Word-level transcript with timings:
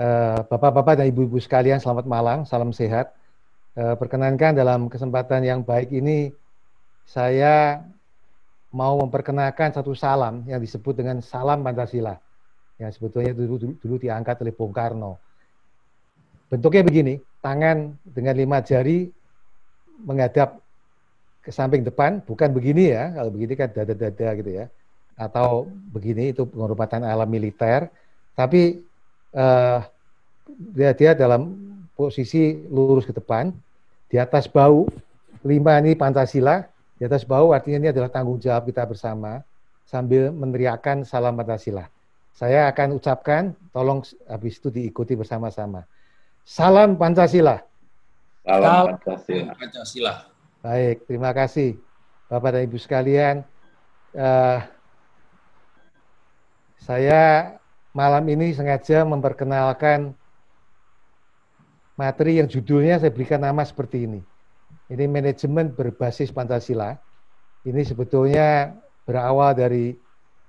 Uh, 0.00 0.40
Bapak-bapak 0.48 0.96
dan 0.96 1.12
ibu-ibu 1.12 1.36
sekalian, 1.36 1.76
selamat 1.76 2.08
malam, 2.08 2.48
salam 2.48 2.72
sehat. 2.72 3.12
Uh, 3.76 3.92
perkenankan 4.00 4.56
dalam 4.56 4.88
kesempatan 4.88 5.44
yang 5.44 5.60
baik 5.60 5.92
ini, 5.92 6.32
saya 7.04 7.84
mau 8.72 8.96
memperkenalkan 8.96 9.76
satu 9.76 9.92
salam 9.92 10.40
yang 10.48 10.56
disebut 10.56 10.96
dengan 10.96 11.20
salam 11.20 11.60
Pancasila. 11.60 12.16
Yang 12.80 12.96
sebetulnya 12.96 13.36
dulu, 13.36 13.60
dulu, 13.60 13.72
dulu 13.76 13.96
diangkat 14.00 14.40
oleh 14.40 14.56
Bung 14.56 14.72
Karno. 14.72 15.20
Bentuknya 16.48 16.80
begini, 16.80 17.20
tangan 17.44 17.92
dengan 18.00 18.40
lima 18.40 18.64
jari 18.64 19.04
menghadap 20.00 20.64
ke 21.44 21.52
samping 21.52 21.84
depan, 21.84 22.24
bukan 22.24 22.56
begini 22.56 22.96
ya, 22.96 23.20
kalau 23.20 23.28
begini 23.36 23.52
kan 23.52 23.68
dada-dada 23.68 24.28
gitu 24.32 24.64
ya, 24.64 24.72
atau 25.20 25.68
begini 25.92 26.32
itu 26.32 26.48
penghormatan 26.48 27.04
alam 27.04 27.28
militer, 27.28 27.92
tapi 28.32 28.80
uh, 29.34 29.80
dia, 30.74 30.90
dia 30.94 31.12
dalam 31.14 31.56
posisi 31.94 32.56
lurus 32.70 33.04
ke 33.04 33.12
depan, 33.12 33.52
di 34.10 34.16
atas 34.16 34.48
bau, 34.50 34.88
lima 35.44 35.78
ini 35.78 35.94
Pancasila, 35.94 36.64
di 36.96 37.04
atas 37.04 37.22
bau 37.24 37.52
artinya 37.52 37.86
ini 37.86 37.88
adalah 37.92 38.08
tanggung 38.08 38.40
jawab 38.40 38.66
kita 38.68 38.84
bersama, 38.88 39.44
sambil 39.84 40.32
meneriakan 40.32 41.02
salam 41.02 41.36
Pancasila. 41.36 41.86
Saya 42.32 42.70
akan 42.72 42.96
ucapkan, 42.96 43.52
tolong 43.74 44.00
habis 44.24 44.56
itu 44.56 44.72
diikuti 44.72 45.12
bersama-sama. 45.18 45.84
Salam 46.46 46.96
Pancasila. 46.96 47.60
Salam 48.46 48.96
Pancasila. 48.96 49.52
Pancasila. 49.58 50.14
Baik, 50.60 51.08
terima 51.08 51.32
kasih 51.36 51.76
Bapak 52.28 52.56
dan 52.56 52.62
Ibu 52.64 52.78
sekalian. 52.80 53.36
Uh, 54.16 54.60
saya 56.80 57.59
malam 57.90 58.22
ini 58.30 58.54
sengaja 58.54 59.02
memperkenalkan 59.02 60.14
materi 61.98 62.40
yang 62.40 62.48
judulnya 62.48 62.96
saya 62.96 63.12
berikan 63.12 63.42
nama 63.42 63.60
seperti 63.66 64.08
ini. 64.08 64.20
Ini 64.90 65.06
manajemen 65.06 65.70
berbasis 65.74 66.32
Pancasila. 66.32 66.96
Ini 67.62 67.82
sebetulnya 67.84 68.74
berawal 69.04 69.54
dari 69.54 69.94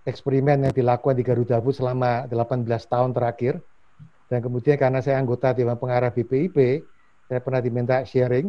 eksperimen 0.08 0.66
yang 0.66 0.74
dilakukan 0.74 1.14
di 1.18 1.24
Garuda 1.26 1.62
Food 1.62 1.78
selama 1.78 2.26
18 2.26 2.66
tahun 2.66 3.12
terakhir. 3.14 3.62
Dan 4.32 4.40
kemudian 4.40 4.80
karena 4.80 5.04
saya 5.04 5.20
anggota 5.20 5.52
Dewan 5.52 5.76
Pengarah 5.76 6.10
BPIP, 6.10 6.88
saya 7.28 7.40
pernah 7.44 7.60
diminta 7.60 8.02
sharing. 8.08 8.48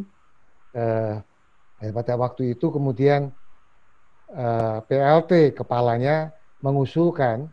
Eh, 0.73 1.17
pada 1.91 2.15
waktu 2.15 2.55
itu 2.55 2.71
kemudian 2.71 3.35
eh, 4.31 4.79
PLT 4.87 5.59
kepalanya 5.59 6.31
mengusulkan 6.63 7.51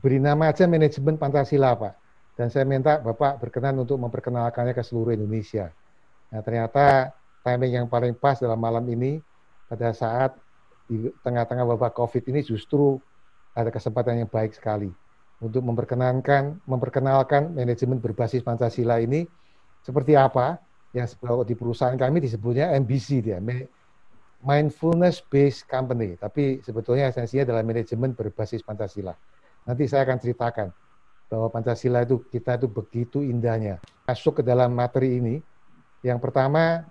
beri 0.00 0.18
nama 0.20 0.52
aja 0.52 0.68
manajemen 0.68 1.16
Pancasila, 1.16 1.76
Pak. 1.76 1.94
Dan 2.36 2.52
saya 2.52 2.68
minta 2.68 3.00
Bapak 3.00 3.40
berkenan 3.40 3.80
untuk 3.80 3.96
memperkenalkannya 3.96 4.76
ke 4.76 4.84
seluruh 4.84 5.16
Indonesia. 5.16 5.72
Nah, 6.28 6.44
ternyata 6.44 7.16
timing 7.40 7.72
yang 7.80 7.86
paling 7.88 8.12
pas 8.12 8.36
dalam 8.36 8.60
malam 8.60 8.84
ini, 8.92 9.22
pada 9.66 9.90
saat 9.96 10.36
di 10.86 11.10
tengah-tengah 11.26 11.66
wabah 11.66 11.90
COVID 11.90 12.30
ini 12.30 12.46
justru 12.46 12.98
ada 13.56 13.74
kesempatan 13.74 14.22
yang 14.22 14.30
baik 14.30 14.54
sekali 14.54 14.92
untuk 15.42 15.60
memperkenalkan 15.66 16.62
memperkenalkan 16.64 17.52
manajemen 17.52 17.98
berbasis 17.98 18.40
Pancasila 18.46 19.02
ini 19.02 19.26
seperti 19.82 20.14
apa 20.14 20.62
yang 20.94 21.10
di 21.44 21.54
perusahaan 21.58 21.98
kami 21.98 22.22
disebutnya 22.22 22.72
MBC 22.78 23.26
dia 23.26 23.42
mindfulness 24.40 25.20
based 25.26 25.66
company 25.66 26.14
tapi 26.16 26.62
sebetulnya 26.62 27.10
esensinya 27.10 27.50
adalah 27.50 27.66
manajemen 27.66 28.14
berbasis 28.14 28.62
Pancasila 28.62 29.12
Nanti 29.66 29.90
saya 29.90 30.06
akan 30.06 30.18
ceritakan 30.22 30.68
bahwa 31.26 31.50
Pancasila 31.50 32.06
itu 32.06 32.22
kita 32.30 32.54
itu 32.54 32.70
begitu 32.70 33.18
indahnya. 33.20 33.82
Masuk 34.06 34.40
ke 34.40 34.42
dalam 34.46 34.70
materi 34.70 35.18
ini, 35.18 35.42
yang 36.06 36.22
pertama 36.22 36.86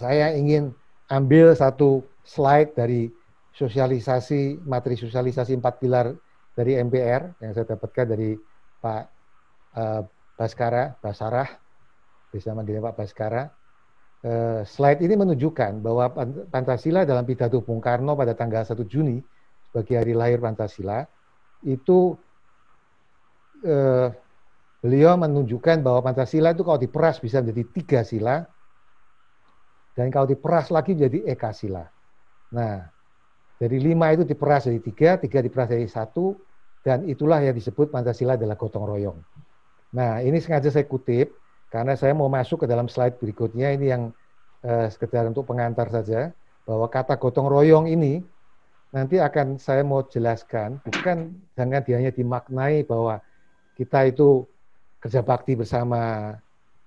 saya 0.00 0.32
ingin 0.32 0.72
ambil 1.12 1.52
satu 1.52 2.00
slide 2.24 2.72
dari 2.72 3.12
sosialisasi 3.52 4.64
materi 4.64 4.96
sosialisasi 4.96 5.52
empat 5.60 5.76
pilar 5.76 6.16
dari 6.56 6.80
MPR 6.80 7.36
yang 7.44 7.52
saya 7.52 7.76
dapatkan 7.76 8.16
dari 8.16 8.40
Pak 8.80 9.02
uh, 9.76 10.02
Baskara, 10.32 10.96
Basarah, 10.96 11.48
bisa 12.32 12.56
manggilnya 12.56 12.80
Pak 12.88 12.96
Baskara. 12.96 13.52
Uh, 14.22 14.64
slide 14.64 15.04
ini 15.04 15.18
menunjukkan 15.18 15.82
bahwa 15.84 16.08
Pancasila 16.48 17.04
dalam 17.04 17.26
pidato 17.28 17.60
Bung 17.60 17.82
Karno 17.82 18.16
pada 18.16 18.32
tanggal 18.32 18.64
1 18.64 18.78
Juni 18.88 19.20
sebagai 19.68 19.98
hari 19.98 20.14
lahir 20.16 20.38
Pancasila 20.40 21.04
itu 21.62 22.18
eh, 23.62 24.08
beliau 24.82 25.14
menunjukkan 25.14 25.78
bahwa 25.86 26.02
Pancasila 26.02 26.50
itu 26.50 26.66
kalau 26.66 26.78
diperas 26.78 27.22
bisa 27.22 27.38
menjadi 27.38 27.64
tiga 27.70 28.00
sila, 28.02 28.42
dan 29.94 30.10
kalau 30.10 30.26
diperas 30.26 30.74
lagi 30.74 30.98
menjadi 30.98 31.32
eka 31.32 31.54
sila. 31.54 31.86
Nah, 32.52 32.90
dari 33.60 33.78
lima 33.78 34.10
itu 34.10 34.26
diperas 34.26 34.66
jadi 34.66 34.80
tiga, 34.82 35.10
tiga 35.22 35.38
diperas 35.38 35.70
jadi 35.70 35.86
satu, 35.86 36.42
dan 36.82 37.06
itulah 37.06 37.38
yang 37.38 37.54
disebut 37.54 37.94
Pancasila 37.94 38.34
adalah 38.34 38.58
gotong 38.58 38.82
royong. 38.82 39.22
Nah, 39.94 40.18
ini 40.24 40.42
sengaja 40.42 40.72
saya 40.72 40.88
kutip, 40.88 41.38
karena 41.70 41.94
saya 41.94 42.16
mau 42.16 42.26
masuk 42.26 42.64
ke 42.64 42.66
dalam 42.66 42.90
slide 42.90 43.22
berikutnya, 43.22 43.70
ini 43.76 43.86
yang 43.92 44.02
eh, 44.66 44.90
sekedar 44.90 45.30
untuk 45.30 45.46
pengantar 45.46 45.94
saja, 45.94 46.34
bahwa 46.66 46.90
kata 46.90 47.14
gotong 47.18 47.46
royong 47.46 47.86
ini 47.86 48.26
nanti 48.92 49.16
akan 49.16 49.56
saya 49.56 49.80
mau 49.80 50.04
jelaskan, 50.04 50.76
bukan 50.84 51.32
jangan 51.56 51.80
hanya 51.88 52.12
dimaknai 52.12 52.84
bahwa 52.84 53.24
kita 53.72 54.04
itu 54.12 54.44
kerja 55.00 55.24
bakti 55.24 55.56
bersama, 55.56 56.36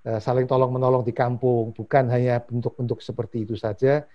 eh, 0.05 0.21
saling 0.21 0.45
tolong 0.45 0.69
menolong 0.69 1.01
di 1.01 1.11
kampung, 1.11 1.73
bukan 1.73 2.05
hanya 2.13 2.39
bentuk-bentuk 2.45 3.01
seperti 3.01 3.43
itu 3.43 3.57
saja. 3.57 4.05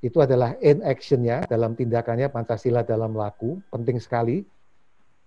Itu 0.00 0.24
adalah 0.24 0.56
in 0.64 0.80
action-nya 0.80 1.44
dalam 1.44 1.76
tindakannya 1.76 2.32
Pancasila 2.32 2.80
dalam 2.80 3.12
laku, 3.12 3.60
penting 3.68 4.00
sekali. 4.00 4.42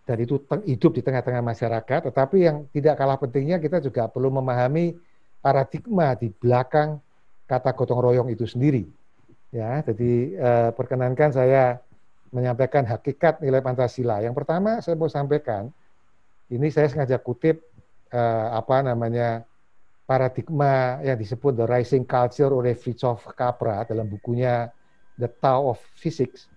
Dan 0.08 0.18
itu 0.24 0.40
hidup 0.64 0.92
di 0.96 1.02
tengah-tengah 1.04 1.44
masyarakat, 1.44 2.00
tetapi 2.10 2.38
yang 2.40 2.64
tidak 2.72 2.96
kalah 2.96 3.20
pentingnya 3.20 3.60
kita 3.60 3.84
juga 3.84 4.08
perlu 4.08 4.32
memahami 4.32 4.96
paradigma 5.44 6.16
di 6.16 6.32
belakang 6.32 6.98
kata 7.44 7.76
gotong 7.76 8.00
royong 8.00 8.30
itu 8.32 8.48
sendiri. 8.48 8.88
Ya, 9.52 9.84
jadi 9.84 10.14
eh, 10.36 10.70
perkenankan 10.76 11.32
saya 11.36 11.80
menyampaikan 12.32 12.84
hakikat 12.84 13.40
nilai 13.40 13.64
Pancasila. 13.64 14.20
Yang 14.24 14.36
pertama 14.44 14.80
saya 14.84 14.96
mau 15.00 15.12
sampaikan, 15.12 15.72
ini 16.52 16.68
saya 16.72 16.88
sengaja 16.92 17.20
kutip 17.20 17.64
eh, 18.12 18.48
apa 18.52 18.84
namanya 18.84 19.48
paradigma 20.08 21.04
yang 21.04 21.20
disebut 21.20 21.54
The 21.60 21.68
Rising 21.68 22.08
Culture 22.08 22.56
oleh 22.56 22.74
Fritjof 22.80 23.28
Capra 23.36 23.84
dalam 23.84 24.08
bukunya 24.08 24.72
The 25.20 25.28
Tao 25.28 25.76
of 25.76 25.84
Physics. 26.00 26.48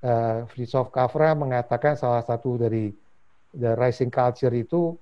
Uh, 0.00 0.48
Fritjof 0.50 0.90
Capra 0.90 1.36
mengatakan 1.36 1.94
salah 1.94 2.24
satu 2.26 2.58
dari 2.58 2.90
The 3.54 3.78
Rising 3.78 4.10
Culture 4.10 4.50
itu 4.56 4.96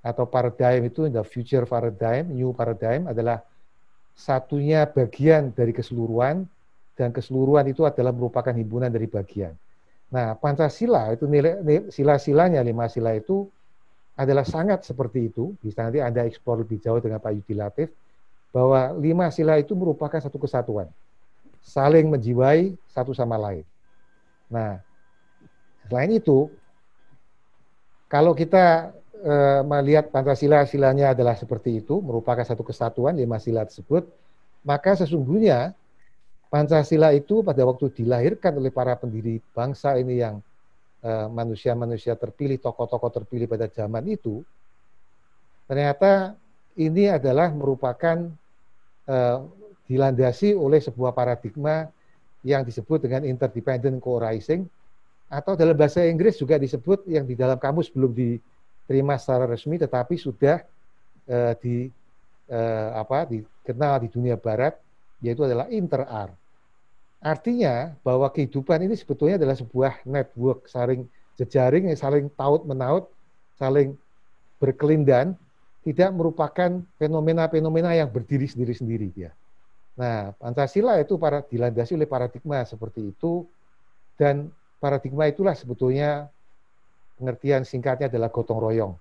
atau 0.00 0.24
paradigm 0.28 0.88
itu 0.88 1.08
the 1.08 1.24
future 1.24 1.66
paradigm, 1.68 2.32
new 2.32 2.52
paradigm 2.56 3.08
adalah 3.10 3.44
satunya 4.14 4.86
bagian 4.86 5.50
dari 5.50 5.74
keseluruhan 5.74 6.46
dan 6.94 7.10
keseluruhan 7.10 7.66
itu 7.66 7.82
adalah 7.82 8.14
merupakan 8.14 8.54
himpunan 8.54 8.88
dari 8.88 9.10
bagian. 9.10 9.54
Nah, 10.14 10.38
Pancasila 10.38 11.10
itu 11.10 11.26
nilai, 11.26 11.90
sila-silanya 11.90 12.62
lima 12.62 12.86
sila 12.86 13.18
itu 13.18 13.50
adalah 14.14 14.46
sangat 14.46 14.86
seperti 14.86 15.34
itu. 15.34 15.58
Bisa 15.58 15.86
nanti 15.90 15.98
Anda 15.98 16.22
eksplor 16.22 16.62
lebih 16.62 16.78
jauh 16.78 17.02
dengan 17.02 17.18
Pak 17.18 17.34
Yudi 17.34 17.54
Latif 17.58 17.90
bahwa 18.54 18.94
lima 18.94 19.26
sila 19.34 19.58
itu 19.58 19.74
merupakan 19.74 20.22
satu 20.22 20.38
kesatuan, 20.38 20.86
saling 21.58 22.06
menjiwai 22.06 22.78
satu 22.86 23.10
sama 23.10 23.34
lain. 23.34 23.66
Nah, 24.46 24.78
selain 25.90 26.14
itu, 26.14 26.46
kalau 28.06 28.30
kita 28.30 28.94
e, 29.18 29.34
melihat 29.66 30.14
Pancasila 30.14 30.62
silanya 30.70 31.10
adalah 31.10 31.34
seperti 31.34 31.82
itu, 31.82 31.98
merupakan 31.98 32.46
satu 32.46 32.62
kesatuan 32.62 33.18
lima 33.18 33.42
sila 33.42 33.66
tersebut, 33.66 34.06
maka 34.62 34.94
sesungguhnya 34.94 35.74
Pancasila 36.54 37.10
itu 37.10 37.42
pada 37.42 37.66
waktu 37.66 37.90
dilahirkan 37.90 38.54
oleh 38.54 38.70
para 38.70 38.94
pendiri 38.94 39.42
bangsa 39.50 39.98
ini 39.98 40.22
yang 40.22 40.38
eh, 41.02 41.26
manusia-manusia 41.26 42.14
terpilih, 42.14 42.62
tokoh-tokoh 42.62 43.10
terpilih 43.10 43.50
pada 43.50 43.66
zaman 43.66 44.06
itu, 44.06 44.46
ternyata 45.66 46.38
ini 46.78 47.10
adalah 47.10 47.54
merupakan 47.54 48.26
uh, 49.06 49.46
dilandasi 49.86 50.58
oleh 50.58 50.82
sebuah 50.82 51.14
paradigma 51.14 51.86
yang 52.42 52.66
disebut 52.66 53.06
dengan 53.06 53.24
interdependent 53.24 54.02
co-rising 54.02 54.66
atau 55.30 55.56
dalam 55.56 55.72
bahasa 55.78 56.04
Inggris 56.04 56.36
juga 56.36 56.60
disebut 56.60 57.08
yang 57.08 57.24
di 57.24 57.38
dalam 57.38 57.56
kamus 57.56 57.88
belum 57.88 58.12
diterima 58.12 59.16
secara 59.16 59.48
resmi 59.48 59.80
tetapi 59.80 60.18
sudah 60.18 60.60
uh, 61.30 61.52
di 61.56 61.88
uh, 62.50 62.90
apa 63.00 63.30
dikenal 63.30 64.04
di 64.04 64.08
dunia 64.12 64.36
barat 64.36 64.76
yaitu 65.24 65.46
adalah 65.46 65.70
inter-art 65.72 66.36
Artinya 67.24 67.96
bahwa 68.04 68.28
kehidupan 68.28 68.84
ini 68.84 68.92
sebetulnya 69.00 69.40
adalah 69.40 69.56
sebuah 69.56 70.04
network 70.04 70.68
saling 70.68 71.08
jejaring 71.40 71.88
yang 71.88 71.96
saling 71.96 72.28
taut 72.36 72.68
menaut, 72.68 73.08
saling 73.56 73.96
berkelindan 74.60 75.32
tidak 75.88 76.12
merupakan 76.12 76.84
fenomena-fenomena 77.00 77.96
yang 77.96 78.12
berdiri 78.12 78.44
sendiri-sendiri 78.44 79.08
ya. 79.16 79.32
Nah, 79.96 80.36
Pancasila 80.36 81.00
itu 81.00 81.16
para 81.16 81.40
dilandasi 81.40 81.96
oleh 81.96 82.04
paradigma 82.04 82.60
seperti 82.68 83.16
itu 83.16 83.48
dan 84.20 84.52
paradigma 84.76 85.24
itulah 85.24 85.56
sebetulnya 85.56 86.28
pengertian 87.16 87.64
singkatnya 87.64 88.12
adalah 88.12 88.28
gotong 88.28 88.60
royong. 88.60 88.92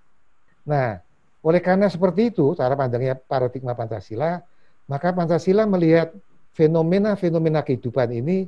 Nah, 0.64 0.96
oleh 1.44 1.60
karena 1.60 1.92
seperti 1.92 2.32
itu, 2.32 2.56
cara 2.56 2.72
pandangnya 2.72 3.20
paradigma 3.20 3.76
Pancasila, 3.76 4.40
maka 4.88 5.12
Pancasila 5.12 5.68
melihat 5.68 6.16
fenomena-fenomena 6.54 7.66
kehidupan 7.66 8.14
ini 8.14 8.46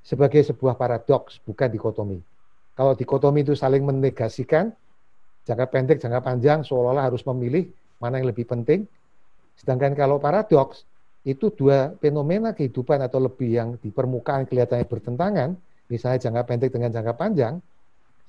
sebagai 0.00 0.40
sebuah 0.44 0.78
paradoks, 0.78 1.42
bukan 1.44 1.68
dikotomi. 1.68 2.18
Kalau 2.76 2.92
dikotomi 2.92 3.44
itu 3.44 3.56
saling 3.56 3.82
menegasikan, 3.84 4.72
jangka 5.48 5.66
pendek, 5.68 5.98
jangka 6.00 6.20
panjang, 6.20 6.60
seolah-olah 6.64 7.08
harus 7.08 7.24
memilih 7.24 7.68
mana 8.00 8.20
yang 8.20 8.28
lebih 8.28 8.44
penting. 8.44 8.84
Sedangkan 9.56 9.96
kalau 9.96 10.20
paradoks, 10.20 10.84
itu 11.26 11.50
dua 11.50 11.90
fenomena 11.98 12.54
kehidupan 12.54 13.02
atau 13.02 13.18
lebih 13.18 13.50
yang 13.50 13.68
di 13.82 13.90
permukaan 13.90 14.46
kelihatannya 14.46 14.86
bertentangan, 14.86 15.50
misalnya 15.90 16.22
jangka 16.22 16.42
pendek 16.46 16.70
dengan 16.70 16.94
jangka 16.94 17.14
panjang, 17.18 17.58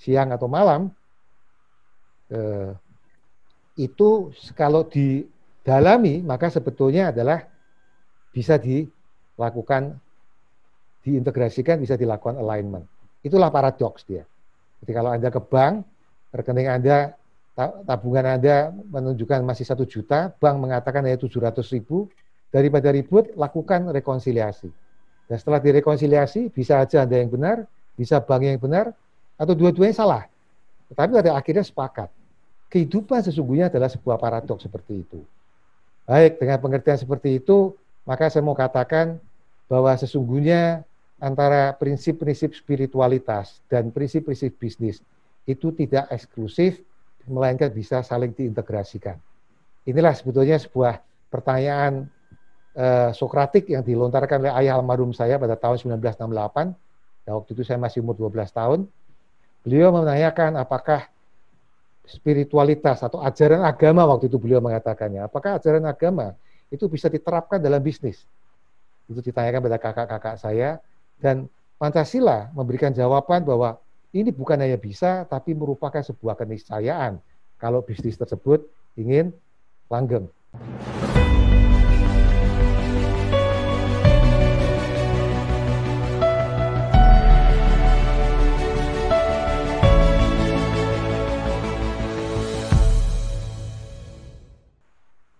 siang 0.01 0.33
atau 0.33 0.49
malam, 0.49 0.89
eh, 2.33 2.73
itu 3.77 4.33
kalau 4.57 4.81
didalami 4.81 6.25
maka 6.25 6.49
sebetulnya 6.49 7.13
adalah 7.13 7.45
bisa 8.33 8.57
dilakukan 9.37 9.95
diintegrasikan 11.05 11.79
bisa 11.79 11.95
dilakukan 11.95 12.35
alignment. 12.41 12.83
Itulah 13.23 13.47
paradoks 13.53 14.03
dia. 14.03 14.27
Jadi 14.83 14.91
kalau 14.91 15.13
Anda 15.13 15.31
ke 15.31 15.39
bank, 15.39 15.85
rekening 16.35 16.67
Anda, 16.67 17.15
tabungan 17.57 18.25
Anda 18.37 18.69
menunjukkan 18.73 19.41
masih 19.45 19.63
satu 19.63 19.87
juta, 19.87 20.35
bank 20.35 20.55
mengatakan 20.59 21.05
hanya 21.07 21.15
tujuh 21.15 21.39
ratus 21.39 21.71
ribu, 21.71 22.11
daripada 22.51 22.91
ribut, 22.91 23.31
lakukan 23.39 23.87
rekonsiliasi. 23.93 24.69
Dan 25.27 25.35
setelah 25.39 25.59
direkonsiliasi, 25.63 26.51
bisa 26.51 26.83
aja 26.83 27.07
Anda 27.07 27.19
yang 27.23 27.31
benar, 27.31 27.63
bisa 27.95 28.19
bank 28.19 28.43
yang 28.43 28.59
benar, 28.59 28.91
atau 29.39 29.53
dua-duanya 29.55 29.95
salah. 29.95 30.23
Tetapi 30.91 31.11
pada 31.23 31.31
akhirnya 31.35 31.63
sepakat. 31.65 32.09
Kehidupan 32.67 33.23
sesungguhnya 33.23 33.71
adalah 33.71 33.87
sebuah 33.87 34.19
paradoks 34.19 34.67
seperti 34.67 35.07
itu. 35.07 35.23
Baik, 36.07 36.39
dengan 36.39 36.59
pengertian 36.59 36.99
seperti 36.99 37.39
itu, 37.39 37.75
maka 38.07 38.31
saya 38.31 38.43
mau 38.43 38.55
katakan 38.55 39.19
bahwa 39.67 39.91
sesungguhnya 39.99 40.87
antara 41.19 41.75
prinsip-prinsip 41.75 42.55
spiritualitas 42.55 43.59
dan 43.67 43.91
prinsip-prinsip 43.91 44.55
bisnis 44.55 45.03
itu 45.47 45.71
tidak 45.75 46.07
eksklusif, 46.11 46.83
melainkan 47.27 47.71
bisa 47.71 48.03
saling 48.03 48.31
diintegrasikan. 48.31 49.19
Inilah 49.87 50.15
sebetulnya 50.15 50.59
sebuah 50.59 50.99
pertanyaan 51.31 52.07
eh, 52.75 53.11
Sokratik 53.15 53.71
yang 53.71 53.83
dilontarkan 53.83 54.47
oleh 54.47 54.53
ayah 54.63 54.79
almarhum 54.79 55.11
saya 55.11 55.39
pada 55.39 55.55
tahun 55.55 55.99
1968. 55.99 57.27
Dan 57.27 57.31
waktu 57.35 57.49
itu 57.55 57.63
saya 57.67 57.79
masih 57.79 58.03
umur 58.03 58.15
12 58.15 58.47
tahun. 58.51 58.79
Beliau 59.63 59.91
menanyakan 59.91 60.55
apakah 60.55 61.11
spiritualitas 62.07 63.03
atau 63.03 63.19
ajaran 63.19 63.67
agama 63.67 64.07
waktu 64.07 64.31
itu 64.31 64.39
beliau 64.39 64.63
mengatakannya, 64.63 65.27
apakah 65.27 65.59
ajaran 65.59 65.83
agama 65.83 66.39
itu 66.71 66.87
bisa 66.87 67.11
diterapkan 67.11 67.59
dalam 67.59 67.83
bisnis? 67.83 68.23
Itu 69.07 69.23
ditanyakan 69.23 69.63
pada 69.63 69.79
kakak-kakak 69.79 70.35
saya, 70.35 70.83
dan 71.23 71.47
Pancasila 71.79 72.51
memberikan 72.51 72.91
jawaban 72.91 73.47
bahwa 73.47 73.79
ini 74.11 74.35
bukan 74.35 74.59
hanya 74.59 74.75
bisa, 74.75 75.23
tapi 75.31 75.55
merupakan 75.55 76.03
sebuah 76.03 76.35
keniscayaan 76.35 77.23
kalau 77.55 77.79
bisnis 77.79 78.19
tersebut 78.19 78.67
ingin 78.99 79.31
langgeng. 79.87 80.27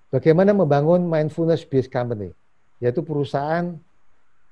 Bagaimana 0.08 0.56
membangun 0.56 1.04
mindfulness 1.04 1.68
based 1.68 1.92
company, 1.92 2.31
yaitu 2.77 3.01
perusahaan 3.01 3.74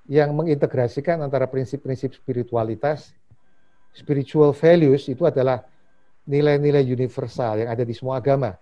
yang 0.06 0.34
mengintegrasikan 0.38 1.22
antara 1.22 1.50
prinsip-prinsip 1.50 2.14
spiritualitas, 2.14 3.14
spiritual 3.94 4.54
values 4.54 5.10
itu 5.10 5.26
adalah 5.26 5.66
nilai-nilai 6.30 6.86
universal 6.86 7.62
yang 7.66 7.70
ada 7.74 7.82
di 7.86 7.94
semua 7.94 8.22
agama. 8.22 8.54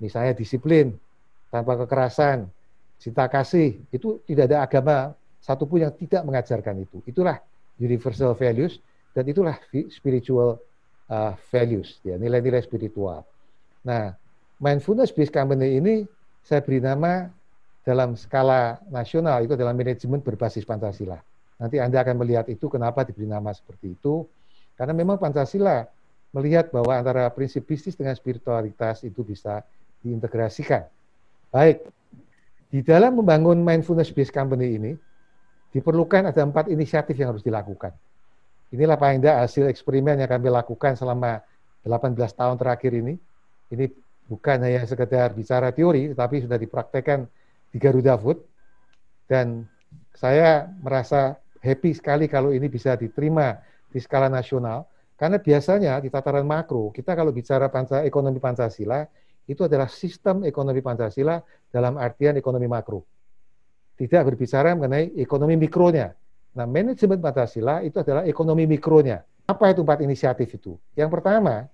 Misalnya 0.00 0.32
disiplin, 0.32 0.96
tanpa 1.52 1.76
kekerasan, 1.84 2.48
cinta 3.00 3.28
kasih, 3.28 3.80
itu 3.92 4.20
tidak 4.24 4.52
ada 4.52 4.64
agama 4.64 4.96
satupun 5.40 5.88
yang 5.88 5.92
tidak 5.96 6.22
mengajarkan 6.24 6.84
itu. 6.84 7.00
Itulah 7.08 7.40
universal 7.80 8.36
values 8.36 8.80
dan 9.16 9.24
itulah 9.24 9.56
spiritual 9.88 10.60
uh, 11.08 11.32
values, 11.48 12.00
ya 12.04 12.20
nilai-nilai 12.20 12.60
spiritual. 12.60 13.24
Nah, 13.84 14.12
mindfulness 14.60 15.12
based 15.12 15.32
company 15.32 15.80
ini 15.80 16.04
saya 16.44 16.60
beri 16.60 16.80
nama 16.80 17.28
dalam 17.80 18.12
skala 18.16 18.80
nasional 18.92 19.40
itu 19.44 19.56
adalah 19.56 19.72
manajemen 19.72 20.20
berbasis 20.20 20.68
Pancasila. 20.68 21.16
Nanti 21.60 21.76
Anda 21.76 22.00
akan 22.04 22.16
melihat 22.20 22.48
itu 22.48 22.68
kenapa 22.68 23.04
diberi 23.04 23.28
nama 23.28 23.52
seperti 23.52 23.96
itu. 23.96 24.24
Karena 24.76 24.96
memang 24.96 25.20
Pancasila 25.20 25.84
melihat 26.32 26.72
bahwa 26.72 26.96
antara 26.96 27.28
prinsip 27.32 27.68
bisnis 27.68 27.96
dengan 27.96 28.16
spiritualitas 28.16 29.04
itu 29.04 29.20
bisa 29.20 29.60
diintegrasikan. 30.00 30.88
Baik, 31.52 31.84
di 32.70 32.80
dalam 32.80 33.18
membangun 33.18 33.60
mindfulness 33.60 34.14
based 34.14 34.32
company 34.32 34.78
ini 34.78 34.92
diperlukan 35.74 36.30
ada 36.30 36.40
empat 36.46 36.70
inisiatif 36.70 37.18
yang 37.18 37.34
harus 37.34 37.44
dilakukan. 37.44 37.92
Inilah 38.70 38.94
paling 38.94 39.18
tidak 39.18 39.36
hasil 39.42 39.66
eksperimen 39.66 40.22
yang 40.22 40.30
kami 40.30 40.46
lakukan 40.46 40.94
selama 40.94 41.42
18 41.82 42.14
tahun 42.14 42.56
terakhir 42.56 42.94
ini. 42.94 43.18
Ini 43.74 43.90
bukan 44.30 44.62
hanya 44.62 44.86
sekedar 44.86 45.34
bicara 45.34 45.74
teori, 45.74 46.14
tetapi 46.14 46.46
sudah 46.46 46.58
dipraktekkan 46.58 47.26
di 47.70 47.78
Garuda 47.78 48.18
Food 48.18 48.42
dan 49.30 49.66
saya 50.14 50.66
merasa 50.82 51.38
happy 51.62 51.94
sekali 51.94 52.26
kalau 52.26 52.50
ini 52.50 52.66
bisa 52.66 52.98
diterima 52.98 53.58
di 53.90 53.98
skala 54.02 54.26
nasional 54.26 54.86
karena 55.14 55.38
biasanya 55.38 56.02
di 56.02 56.10
tataran 56.10 56.46
makro 56.46 56.90
kita 56.90 57.14
kalau 57.14 57.30
bicara 57.30 57.70
panca, 57.70 58.02
ekonomi 58.02 58.42
Pancasila 58.42 59.06
itu 59.50 59.66
adalah 59.66 59.90
sistem 59.90 60.46
ekonomi 60.46 60.78
Pancasila 60.78 61.42
dalam 61.70 61.98
artian 61.98 62.38
ekonomi 62.38 62.70
makro. 62.70 63.02
Tidak 63.98 64.22
berbicara 64.22 64.78
mengenai 64.78 65.18
ekonomi 65.18 65.58
mikronya. 65.58 66.14
Nah, 66.54 66.66
manajemen 66.70 67.18
Pancasila 67.18 67.82
itu 67.82 67.98
adalah 67.98 68.22
ekonomi 68.24 68.70
mikronya. 68.70 69.26
Apa 69.50 69.74
itu 69.74 69.82
empat 69.82 70.06
inisiatif 70.06 70.54
itu? 70.54 70.78
Yang 70.94 71.10
pertama, 71.18 71.66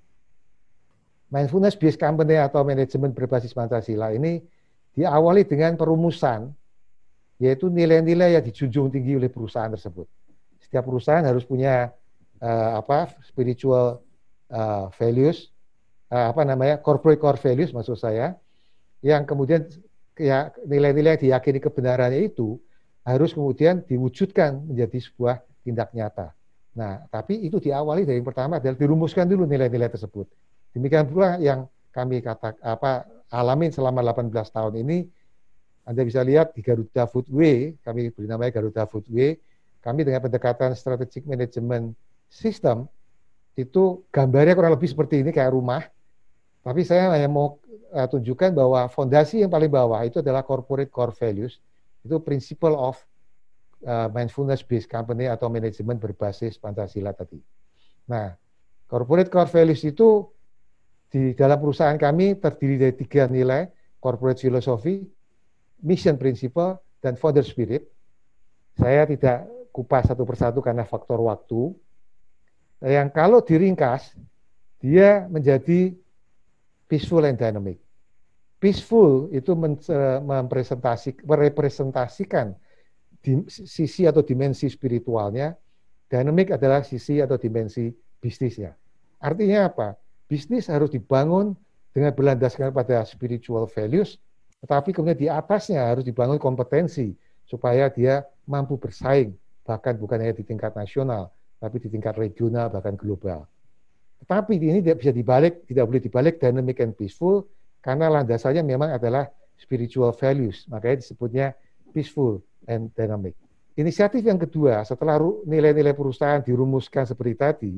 mindfulness 1.29 1.77
based 1.77 2.01
company 2.01 2.41
atau 2.41 2.65
manajemen 2.65 3.13
berbasis 3.13 3.53
Pancasila 3.53 4.11
ini 4.17 4.41
diawali 4.97 5.45
dengan 5.45 5.77
perumusan, 5.77 6.51
yaitu 7.37 7.69
nilai-nilai 7.69 8.41
yang 8.41 8.45
dijunjung 8.45 8.89
tinggi 8.89 9.13
oleh 9.13 9.29
perusahaan 9.29 9.69
tersebut. 9.69 10.09
Setiap 10.65 10.89
perusahaan 10.89 11.23
harus 11.23 11.45
punya 11.45 11.93
uh, 12.41 12.81
apa 12.81 13.13
spiritual 13.29 14.01
uh, 14.49 14.89
values, 14.97 15.53
uh, 16.09 16.33
apa 16.33 16.43
namanya 16.49 16.81
corporate 16.81 17.21
core 17.21 17.37
values 17.37 17.77
maksud 17.77 18.01
saya, 18.01 18.35
yang 19.05 19.29
kemudian 19.29 19.69
ya 20.17 20.49
nilai-nilai 20.65 21.21
diyakini 21.21 21.61
kebenarannya 21.61 22.33
itu 22.33 22.57
harus 23.05 23.37
kemudian 23.37 23.85
diwujudkan 23.85 24.65
menjadi 24.65 24.99
sebuah 24.99 25.45
tindak 25.61 25.93
nyata. 25.93 26.33
Nah, 26.77 27.05
tapi 27.13 27.41
itu 27.45 27.61
diawali 27.61 28.09
dari 28.09 28.21
yang 28.21 28.29
pertama 28.29 28.59
adalah 28.59 28.77
dirumuskan 28.77 29.29
dulu 29.29 29.45
nilai-nilai 29.45 29.93
tersebut. 29.93 30.27
Demikian 30.73 31.09
pula 31.09 31.37
yang 31.41 31.69
kami 31.93 32.21
kata 32.21 32.57
apa 32.61 33.09
alamin 33.31 33.71
selama 33.75 34.03
18 34.03 34.31
tahun 34.33 34.75
ini, 34.83 34.99
Anda 35.87 36.03
bisa 36.03 36.23
lihat 36.23 36.55
di 36.55 36.63
Garuda 36.63 37.07
Foodway, 37.07 37.79
kami 37.83 38.11
beri 38.11 38.27
namanya 38.27 38.59
Garuda 38.59 38.85
Foodway, 38.91 39.39
kami 39.83 40.03
dengan 40.03 40.19
pendekatan 40.23 40.75
strategic 40.75 41.27
management 41.27 41.95
system, 42.27 42.91
itu 43.55 44.03
gambarnya 44.11 44.59
kurang 44.59 44.75
lebih 44.75 44.91
seperti 44.91 45.23
ini, 45.23 45.31
kayak 45.31 45.55
rumah. 45.55 45.87
Tapi 46.67 46.83
saya 46.83 47.15
hanya 47.15 47.31
mau 47.31 47.63
uh, 47.95 48.09
tunjukkan 48.11 48.51
bahwa 48.51 48.91
fondasi 48.91 49.47
yang 49.47 49.51
paling 49.51 49.71
bawah 49.71 50.03
itu 50.03 50.19
adalah 50.19 50.43
corporate 50.43 50.91
core 50.91 51.15
values, 51.15 51.63
itu 52.03 52.19
principle 52.19 52.75
of 52.75 52.99
uh, 53.87 54.11
mindfulness 54.11 54.67
based 54.67 54.91
company 54.91 55.31
atau 55.31 55.47
manajemen 55.47 55.95
berbasis 55.97 56.59
Pancasila 56.59 57.15
tadi. 57.15 57.39
Nah, 58.11 58.35
corporate 58.91 59.31
core 59.31 59.51
values 59.51 59.87
itu 59.87 60.27
di 61.07 61.33
dalam 61.39 61.59
perusahaan 61.61 61.97
kami 61.97 62.37
terdiri 62.39 62.77
dari 62.77 62.95
tiga 62.95 63.31
nilai, 63.31 63.71
corporate 64.03 64.43
philosophy, 64.43 65.07
mission 65.83 66.19
principle, 66.19 66.79
dan 66.99 67.15
founder 67.15 67.47
spirit. 67.47 67.87
Saya 68.77 69.07
tidak 69.09 69.49
kupas 69.73 70.11
satu 70.11 70.27
persatu 70.27 70.61
karena 70.61 70.85
faktor 70.85 71.23
waktu. 71.23 71.73
Yang 72.85 73.09
kalau 73.17 73.41
diringkas, 73.41 74.13
dia 74.83 75.25
menjadi 75.33 75.97
peaceful 76.87 77.25
and 77.25 77.41
dynamic. 77.41 77.81
peaceful 78.57 79.29
itu 79.31 79.53
mempresentasi, 80.25 81.23
merepresentasikan 81.23 82.57
sisi 83.47 84.07
atau 84.07 84.23
dimensi 84.23 84.71
spiritualnya, 84.71 85.55
dynamic 86.07 86.55
adalah 86.55 86.87
sisi 86.87 87.19
atau 87.19 87.37
dimensi 87.37 87.91
bisnisnya. 88.23 88.73
Artinya 89.21 89.71
apa? 89.71 89.89
Bisnis 90.27 90.67
harus 90.67 90.91
dibangun 90.91 91.55
dengan 91.95 92.11
berlandaskan 92.11 92.75
pada 92.75 93.07
spiritual 93.07 93.71
values, 93.71 94.19
tetapi 94.59 94.91
kemudian 94.91 95.17
di 95.17 95.29
atasnya 95.31 95.87
harus 95.87 96.03
dibangun 96.03 96.37
kompetensi 96.37 97.15
supaya 97.47 97.87
dia 97.87 98.27
mampu 98.43 98.75
bersaing, 98.75 99.33
bahkan 99.63 99.95
bukan 99.95 100.19
hanya 100.19 100.35
di 100.35 100.43
tingkat 100.43 100.75
nasional, 100.75 101.31
tapi 101.63 101.79
di 101.79 101.89
tingkat 101.89 102.19
regional 102.19 102.67
bahkan 102.69 102.99
global. 102.99 103.47
Tetapi 104.27 104.59
ini 104.59 104.83
tidak 104.83 105.07
bisa 105.07 105.13
dibalik, 105.15 105.63
tidak 105.71 105.85
boleh 105.87 106.03
dibalik 106.03 106.35
dynamic 106.43 106.83
and 106.83 106.99
peaceful 106.99 107.47
karena 107.79 108.11
landasannya 108.11 108.67
memang 108.67 108.91
adalah 108.99 109.31
spiritual 109.55 110.11
values, 110.11 110.67
makanya 110.67 111.07
disebutnya 111.07 111.47
peaceful 111.95 112.43
and 112.67 112.91
dynamic. 112.99 113.39
Inisiatif 113.77 114.25
yang 114.25 114.41
kedua, 114.41 114.83
setelah 114.83 115.21
nilai-nilai 115.45 115.93
perusahaan 115.93 116.41
dirumuskan 116.41 117.05
seperti 117.07 117.35
tadi, 117.37 117.75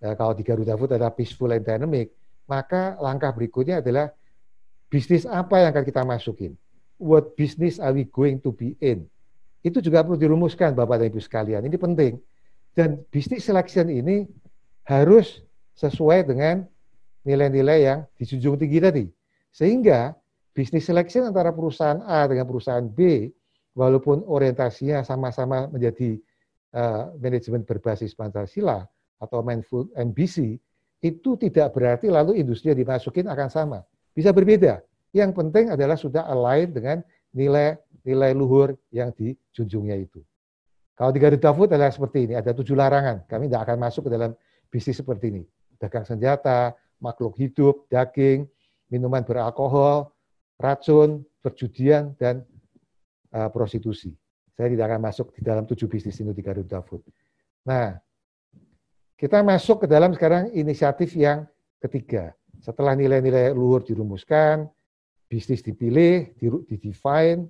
ya, 0.00 0.14
kalau 0.14 0.32
di 0.36 0.42
Garuda 0.44 0.76
Food 0.76 0.96
adalah 0.96 1.12
peaceful 1.12 1.52
and 1.52 1.64
dynamic, 1.64 2.12
maka 2.46 2.94
langkah 3.02 3.34
berikutnya 3.34 3.82
adalah 3.82 4.12
bisnis 4.86 5.26
apa 5.26 5.62
yang 5.62 5.68
akan 5.74 5.84
kita 5.84 6.02
masukin. 6.06 6.52
What 6.96 7.36
business 7.36 7.76
are 7.76 7.92
we 7.92 8.08
going 8.08 8.40
to 8.40 8.54
be 8.54 8.72
in? 8.80 9.04
Itu 9.60 9.82
juga 9.82 10.06
perlu 10.06 10.16
dirumuskan 10.16 10.72
Bapak 10.72 11.02
dan 11.02 11.06
Ibu 11.12 11.20
sekalian. 11.20 11.66
Ini 11.66 11.76
penting. 11.76 12.16
Dan 12.72 13.02
bisnis 13.10 13.44
selection 13.44 13.90
ini 13.90 14.24
harus 14.86 15.42
sesuai 15.76 16.24
dengan 16.24 16.64
nilai-nilai 17.26 17.78
yang 17.82 17.98
dijunjung 18.16 18.56
tinggi 18.56 18.78
tadi. 18.78 19.04
Sehingga 19.50 20.14
bisnis 20.54 20.86
selection 20.86 21.28
antara 21.28 21.50
perusahaan 21.50 22.00
A 22.06 22.24
dengan 22.30 22.46
perusahaan 22.46 22.86
B 22.86 23.28
walaupun 23.76 24.24
orientasinya 24.24 25.04
sama-sama 25.04 25.68
menjadi 25.68 26.16
uh, 26.72 27.12
manajemen 27.20 27.66
berbasis 27.66 28.16
Pancasila 28.16 28.86
atau 29.20 29.40
mindful 29.40 29.88
MBC, 29.96 30.60
itu 31.04 31.30
tidak 31.36 31.76
berarti 31.76 32.08
lalu 32.08 32.40
industri 32.40 32.72
yang 32.72 32.80
dimasukin 32.80 33.28
akan 33.28 33.48
sama. 33.48 33.78
Bisa 34.16 34.32
berbeda. 34.32 34.80
Yang 35.12 35.30
penting 35.36 35.72
adalah 35.72 35.96
sudah 35.96 36.24
align 36.28 36.72
dengan 36.72 36.98
nilai 37.36 37.76
nilai 38.06 38.30
luhur 38.32 38.78
yang 38.94 39.10
dijunjungnya 39.12 39.98
itu. 39.98 40.22
Kalau 40.96 41.12
di 41.12 41.20
Garuda 41.20 41.52
Food 41.52 41.76
adalah 41.76 41.92
seperti 41.92 42.30
ini, 42.30 42.34
ada 42.38 42.56
tujuh 42.56 42.72
larangan. 42.72 43.28
Kami 43.28 43.50
tidak 43.52 43.68
akan 43.68 43.78
masuk 43.82 44.08
ke 44.08 44.10
dalam 44.16 44.32
bisnis 44.72 44.96
seperti 44.96 45.28
ini. 45.28 45.42
Dagang 45.76 46.08
senjata, 46.08 46.72
makhluk 47.04 47.36
hidup, 47.36 47.84
daging, 47.92 48.48
minuman 48.88 49.20
beralkohol, 49.20 50.08
racun, 50.56 51.20
perjudian, 51.44 52.16
dan 52.16 52.40
uh, 53.36 53.52
prostitusi. 53.52 54.16
Saya 54.56 54.72
tidak 54.72 54.88
akan 54.88 55.00
masuk 55.04 55.36
di 55.36 55.44
dalam 55.44 55.68
tujuh 55.68 55.84
bisnis 55.84 56.16
ini 56.24 56.32
di 56.32 56.40
Garuda 56.40 56.80
Food. 56.80 57.04
Nah, 57.68 57.92
kita 59.16 59.40
masuk 59.40 59.84
ke 59.84 59.86
dalam 59.88 60.12
sekarang 60.12 60.52
inisiatif 60.52 61.16
yang 61.16 61.48
ketiga. 61.80 62.36
Setelah 62.60 62.92
nilai-nilai 62.92 63.52
luhur 63.56 63.80
dirumuskan, 63.80 64.68
bisnis 65.28 65.64
dipilih, 65.64 66.36
didefine, 66.68 67.48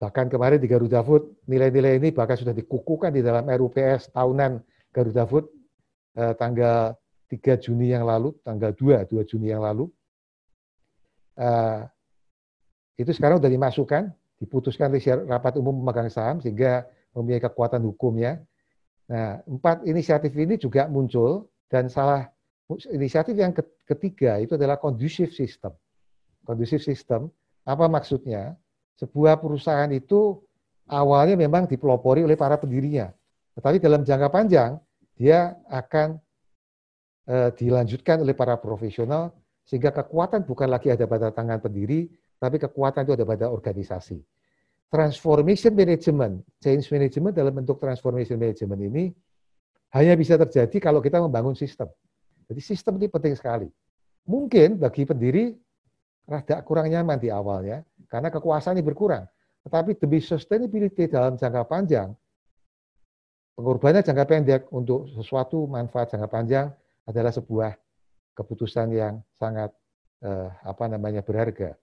bahkan 0.00 0.32
kemarin 0.32 0.56
di 0.56 0.68
Garuda 0.68 1.04
Food, 1.04 1.44
nilai-nilai 1.44 2.00
ini 2.00 2.08
bahkan 2.10 2.40
sudah 2.40 2.56
dikukuhkan 2.56 3.12
di 3.12 3.20
dalam 3.20 3.44
RUPS 3.44 4.16
tahunan 4.16 4.64
Garuda 4.90 5.24
Food 5.28 5.46
eh, 6.16 6.34
tanggal 6.40 6.96
3 7.28 7.62
Juni 7.62 7.92
yang 7.92 8.08
lalu, 8.08 8.34
tanggal 8.42 8.72
2, 8.74 9.06
2 9.06 9.28
Juni 9.28 9.52
yang 9.52 9.62
lalu. 9.62 9.86
Eh, 11.36 11.82
itu 13.00 13.12
sekarang 13.16 13.40
sudah 13.40 13.52
dimasukkan 13.52 14.02
diputuskan 14.40 14.88
oleh 14.88 15.04
rapat 15.28 15.60
umum 15.60 15.84
pemegang 15.84 16.08
saham 16.08 16.40
sehingga 16.40 16.88
mempunyai 17.12 17.44
kekuatan 17.44 17.84
hukumnya. 17.84 18.40
Nah, 19.10 19.42
empat 19.42 19.82
inisiatif 19.90 20.30
ini 20.38 20.54
juga 20.54 20.86
muncul 20.86 21.50
dan 21.66 21.90
salah 21.90 22.30
inisiatif 22.94 23.34
yang 23.34 23.50
ketiga 23.82 24.38
itu 24.38 24.54
adalah 24.54 24.78
conducive 24.78 25.34
system. 25.34 25.74
Conducive 26.46 26.78
system, 26.78 27.26
apa 27.66 27.90
maksudnya? 27.90 28.54
Sebuah 29.02 29.42
perusahaan 29.42 29.90
itu 29.90 30.38
awalnya 30.86 31.34
memang 31.34 31.66
dipelopori 31.66 32.22
oleh 32.22 32.38
para 32.38 32.54
pendirinya. 32.54 33.10
Tetapi 33.58 33.82
dalam 33.82 34.06
jangka 34.06 34.28
panjang, 34.30 34.78
dia 35.18 35.58
akan 35.66 36.14
e, 37.26 37.36
dilanjutkan 37.58 38.22
oleh 38.22 38.38
para 38.38 38.54
profesional 38.62 39.34
sehingga 39.66 39.90
kekuatan 39.90 40.46
bukan 40.46 40.70
lagi 40.70 40.90
ada 40.94 41.10
pada 41.10 41.34
tangan 41.34 41.58
pendiri, 41.58 42.06
tapi 42.38 42.62
kekuatan 42.62 43.06
itu 43.06 43.12
ada 43.18 43.26
pada 43.26 43.46
organisasi. 43.50 44.22
Transformation 44.90 45.70
management, 45.70 46.42
change 46.58 46.90
management 46.90 47.30
dalam 47.30 47.54
bentuk 47.54 47.78
transformation 47.78 48.34
management 48.34 48.82
ini 48.90 49.04
hanya 49.94 50.18
bisa 50.18 50.34
terjadi 50.34 50.90
kalau 50.90 50.98
kita 50.98 51.22
membangun 51.22 51.54
sistem. 51.54 51.86
Jadi 52.50 52.58
sistem 52.58 52.98
ini 52.98 53.06
penting 53.06 53.38
sekali. 53.38 53.70
Mungkin 54.26 54.82
bagi 54.82 55.06
pendiri 55.06 55.54
rada 56.26 56.62
kurang 56.66 56.90
nyaman 56.90 57.22
di 57.22 57.30
awalnya 57.30 57.86
karena 58.10 58.34
kekuasaan 58.34 58.78
ini 58.78 58.86
berkurang. 58.86 59.26
Tetapi 59.62 59.94
demi 59.94 60.18
sustainability 60.18 61.06
dalam 61.06 61.38
jangka 61.38 61.62
panjang, 61.70 62.10
pengorbanan 63.54 64.02
jangka 64.02 64.24
pendek 64.26 64.62
untuk 64.74 65.06
sesuatu 65.14 65.70
manfaat 65.70 66.16
jangka 66.16 66.28
panjang 66.30 66.66
adalah 67.04 67.30
sebuah 67.30 67.76
keputusan 68.34 68.88
yang 68.94 69.14
sangat 69.36 69.70
eh, 70.24 70.48
apa 70.64 70.84
namanya 70.88 71.20
berharga. 71.20 71.76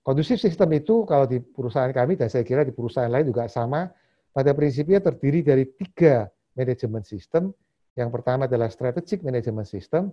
Kondusif 0.00 0.40
sistem 0.40 0.72
itu 0.72 1.04
kalau 1.04 1.28
di 1.28 1.44
perusahaan 1.44 1.92
kami 1.92 2.16
dan 2.16 2.32
saya 2.32 2.40
kira 2.40 2.64
di 2.64 2.72
perusahaan 2.72 3.12
lain 3.12 3.28
juga 3.28 3.44
sama, 3.52 3.92
pada 4.32 4.56
prinsipnya 4.56 5.02
terdiri 5.02 5.44
dari 5.44 5.68
tiga 5.76 6.24
manajemen 6.56 7.04
sistem. 7.04 7.52
Yang 7.98 8.10
pertama 8.14 8.48
adalah 8.48 8.72
strategic 8.72 9.20
management 9.20 9.68
system. 9.68 10.08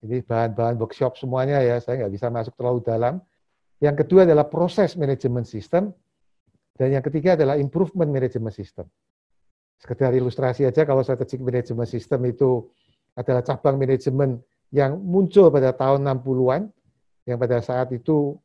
Ini 0.00 0.22
bahan-bahan 0.24 0.78
workshop 0.78 1.18
semuanya 1.18 1.58
ya, 1.60 1.82
saya 1.82 2.06
nggak 2.06 2.12
bisa 2.14 2.30
masuk 2.30 2.54
terlalu 2.54 2.80
dalam. 2.86 3.14
Yang 3.82 4.06
kedua 4.06 4.24
adalah 4.24 4.46
proses 4.46 4.94
manajemen 4.94 5.44
sistem. 5.44 5.90
Dan 6.78 6.94
yang 6.94 7.02
ketiga 7.02 7.34
adalah 7.34 7.58
improvement 7.58 8.06
management 8.06 8.54
system. 8.54 8.86
Sekedar 9.82 10.14
ilustrasi 10.14 10.62
aja, 10.62 10.86
kalau 10.86 11.02
strategic 11.02 11.42
management 11.42 11.90
system 11.90 12.22
itu 12.24 12.70
adalah 13.18 13.42
cabang 13.42 13.74
manajemen 13.74 14.38
yang 14.70 14.94
muncul 15.02 15.50
pada 15.50 15.74
tahun 15.74 16.06
60-an, 16.06 16.70
yang 17.26 17.38
pada 17.38 17.58
saat 17.58 17.90
itu 17.90 18.38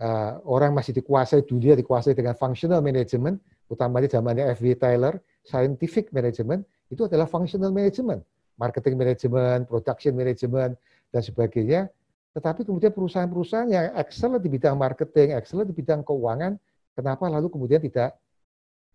uh, 0.00 0.40
orang 0.48 0.72
masih 0.72 0.96
dikuasai 0.96 1.44
dunia 1.44 1.76
dikuasai 1.76 2.16
dengan 2.16 2.32
functional 2.38 2.80
management, 2.80 3.42
utamanya 3.68 4.08
zamannya 4.08 4.44
F.W. 4.56 4.78
Taylor, 4.78 5.18
scientific 5.44 6.08
management 6.14 6.64
itu 6.88 7.08
adalah 7.08 7.28
functional 7.28 7.72
management, 7.72 8.20
marketing 8.56 8.94
management, 8.96 9.68
production 9.68 10.12
management 10.12 10.76
dan 11.12 11.20
sebagainya. 11.24 11.80
Tetapi 12.32 12.64
kemudian 12.64 12.92
perusahaan-perusahaan 12.96 13.68
yang 13.68 13.92
excellent 13.96 14.40
di 14.40 14.48
bidang 14.48 14.76
marketing, 14.76 15.36
excellent 15.36 15.68
di 15.68 15.76
bidang 15.76 16.00
keuangan, 16.00 16.56
kenapa 16.96 17.28
lalu 17.28 17.52
kemudian 17.52 17.80
tidak 17.84 18.16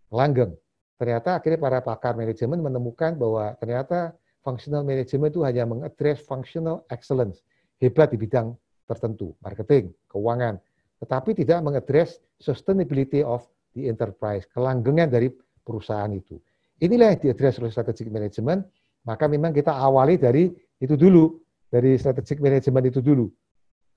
langgeng? 0.09 0.57
Ternyata 0.97 1.37
akhirnya 1.37 1.61
para 1.61 1.77
pakar 1.85 2.17
manajemen 2.17 2.57
menemukan 2.57 3.13
bahwa 3.13 3.53
ternyata 3.61 4.17
functional 4.41 4.81
management 4.81 5.29
itu 5.29 5.41
hanya 5.45 5.69
mengadres 5.69 6.25
functional 6.25 6.81
excellence, 6.89 7.45
hebat 7.77 8.09
di 8.09 8.17
bidang 8.17 8.57
tertentu, 8.89 9.37
marketing, 9.43 9.93
keuangan, 10.09 10.57
tetapi 10.97 11.37
tidak 11.37 11.61
mengadres 11.61 12.17
sustainability 12.41 13.21
of 13.21 13.45
the 13.77 13.85
enterprise, 13.85 14.45
kelanggengan 14.49 15.09
dari 15.09 15.29
perusahaan 15.61 16.09
itu. 16.09 16.37
Inilah 16.81 17.13
yang 17.13 17.19
diadres 17.29 17.57
oleh 17.61 17.73
strategic 17.73 18.09
management, 18.09 18.65
maka 19.05 19.25
memang 19.25 19.53
kita 19.53 19.73
awali 19.73 20.17
dari 20.17 20.49
itu 20.77 20.93
dulu, 20.93 21.37
dari 21.69 21.97
strategic 21.97 22.37
management 22.41 22.93
itu 22.93 23.01
dulu. 23.01 23.25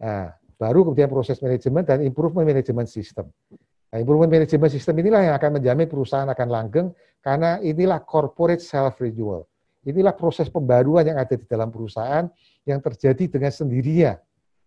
Nah, 0.00 0.33
baru 0.57 0.88
kemudian 0.88 1.09
proses 1.09 1.40
manajemen 1.45 1.85
dan 1.85 2.00
improvement 2.00 2.45
management 2.49 2.88
system. 2.88 3.28
Nah, 3.90 3.99
improvement 4.00 4.33
management 4.33 4.73
system 4.73 4.97
inilah 5.00 5.33
yang 5.33 5.35
akan 5.37 5.61
menjamin 5.61 5.88
perusahaan 5.88 6.28
akan 6.28 6.49
langgeng 6.49 6.88
karena 7.21 7.61
inilah 7.61 8.00
corporate 8.04 8.64
self 8.64 8.97
renewal. 9.00 9.45
Inilah 9.85 10.12
proses 10.12 10.52
pembaruan 10.52 11.09
yang 11.09 11.16
ada 11.16 11.33
di 11.37 11.45
dalam 11.49 11.73
perusahaan 11.73 12.28
yang 12.69 12.80
terjadi 12.85 13.28
dengan 13.28 13.49
sendirinya. 13.49 14.12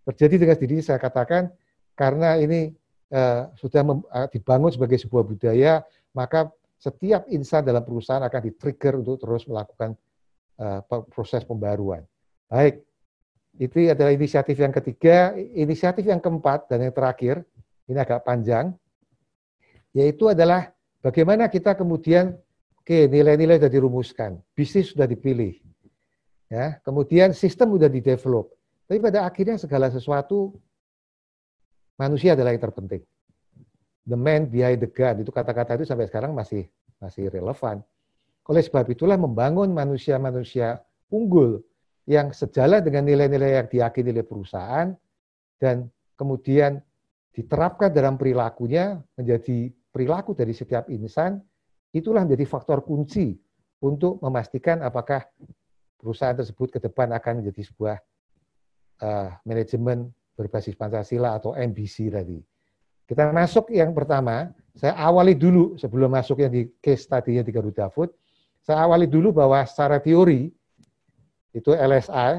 Terjadi 0.09 0.35
dengan 0.41 0.55
sendirinya 0.57 0.85
saya 0.85 0.99
katakan 0.99 1.53
karena 1.93 2.41
ini 2.41 2.73
uh, 3.13 3.49
sudah 3.57 3.81
uh, 3.85 4.27
dibangun 4.29 4.73
sebagai 4.73 4.97
sebuah 4.97 5.23
budaya, 5.25 5.85
maka 6.17 6.49
setiap 6.81 7.29
insan 7.31 7.63
dalam 7.63 7.85
perusahaan 7.85 8.21
akan 8.25 8.41
di-trigger 8.49 8.99
untuk 8.99 9.21
terus 9.21 9.47
melakukan 9.47 9.95
uh, 10.59 10.83
proses 11.07 11.45
pembaruan. 11.47 12.03
Baik, 12.51 12.83
itu 13.57 13.87
adalah 13.87 14.11
inisiatif 14.11 14.57
yang 14.57 14.73
ketiga. 14.73 15.31
Inisiatif 15.37 16.03
yang 16.03 16.19
keempat 16.19 16.67
dan 16.67 16.89
yang 16.89 16.93
terakhir, 16.93 17.45
ini 17.87 17.97
agak 18.01 18.25
panjang, 18.25 18.73
yaitu 19.93 20.33
adalah 20.33 20.73
bagaimana 20.99 21.47
kita 21.47 21.77
kemudian, 21.77 22.33
oke 22.81 22.97
nilai-nilai 23.07 23.61
sudah 23.61 23.71
dirumuskan, 23.71 24.31
bisnis 24.57 24.91
sudah 24.91 25.05
dipilih, 25.05 25.61
ya, 26.49 26.81
kemudian 26.81 27.31
sistem 27.31 27.77
sudah 27.77 27.87
di-develop. 27.87 28.51
Tapi 28.89 28.99
pada 28.99 29.23
akhirnya 29.23 29.55
segala 29.55 29.87
sesuatu 29.87 30.51
manusia 31.97 32.33
adalah 32.33 32.53
yang 32.53 32.63
terpenting. 32.63 33.03
The 34.03 34.19
man 34.19 34.51
behind 34.51 34.83
the 34.83 34.89
gun 34.91 35.23
itu 35.23 35.31
kata-kata 35.31 35.79
itu 35.79 35.87
sampai 35.87 36.11
sekarang 36.11 36.35
masih 36.35 36.67
masih 36.99 37.31
relevan. 37.31 37.79
Oleh 38.51 38.59
sebab 38.59 38.83
itulah 38.91 39.15
membangun 39.15 39.71
manusia-manusia 39.71 40.83
unggul 41.07 41.63
yang 42.03 42.35
sejalan 42.35 42.83
dengan 42.83 43.07
nilai-nilai 43.07 43.63
yang 43.63 43.67
diyakini 43.71 44.11
oleh 44.11 44.27
perusahaan 44.27 44.91
dan 45.55 45.87
kemudian 46.19 46.83
diterapkan 47.31 47.95
dalam 47.95 48.19
perilakunya 48.19 48.99
menjadi 49.15 49.71
perilaku 49.89 50.35
dari 50.35 50.51
setiap 50.51 50.91
insan, 50.91 51.39
itulah 51.95 52.27
menjadi 52.27 52.43
faktor 52.43 52.83
kunci 52.83 53.39
untuk 53.79 54.19
memastikan 54.19 54.83
apakah 54.83 55.23
perusahaan 55.95 56.35
tersebut 56.35 56.75
ke 56.75 56.79
depan 56.83 57.15
akan 57.15 57.39
menjadi 57.39 57.61
sebuah 57.71 57.97
uh, 58.99 59.29
manajemen 59.47 60.11
berbasis 60.33 60.73
Pancasila 60.73 61.37
atau 61.37 61.53
MBC 61.53 62.09
tadi. 62.09 62.39
Kita 63.03 63.29
masuk 63.29 63.69
yang 63.69 63.91
pertama, 63.91 64.49
saya 64.73 64.95
awali 64.97 65.35
dulu 65.37 65.75
sebelum 65.77 66.09
masuk 66.09 66.41
yang 66.41 66.51
di 66.51 66.71
case 66.79 67.05
tadinya 67.05 67.43
di 67.43 67.51
Garuda 67.51 67.91
Food, 67.91 68.09
saya 68.63 68.87
awali 68.87 69.05
dulu 69.05 69.35
bahwa 69.35 69.61
secara 69.67 69.99
teori 69.99 70.49
itu 71.53 71.69
LSI, 71.69 72.31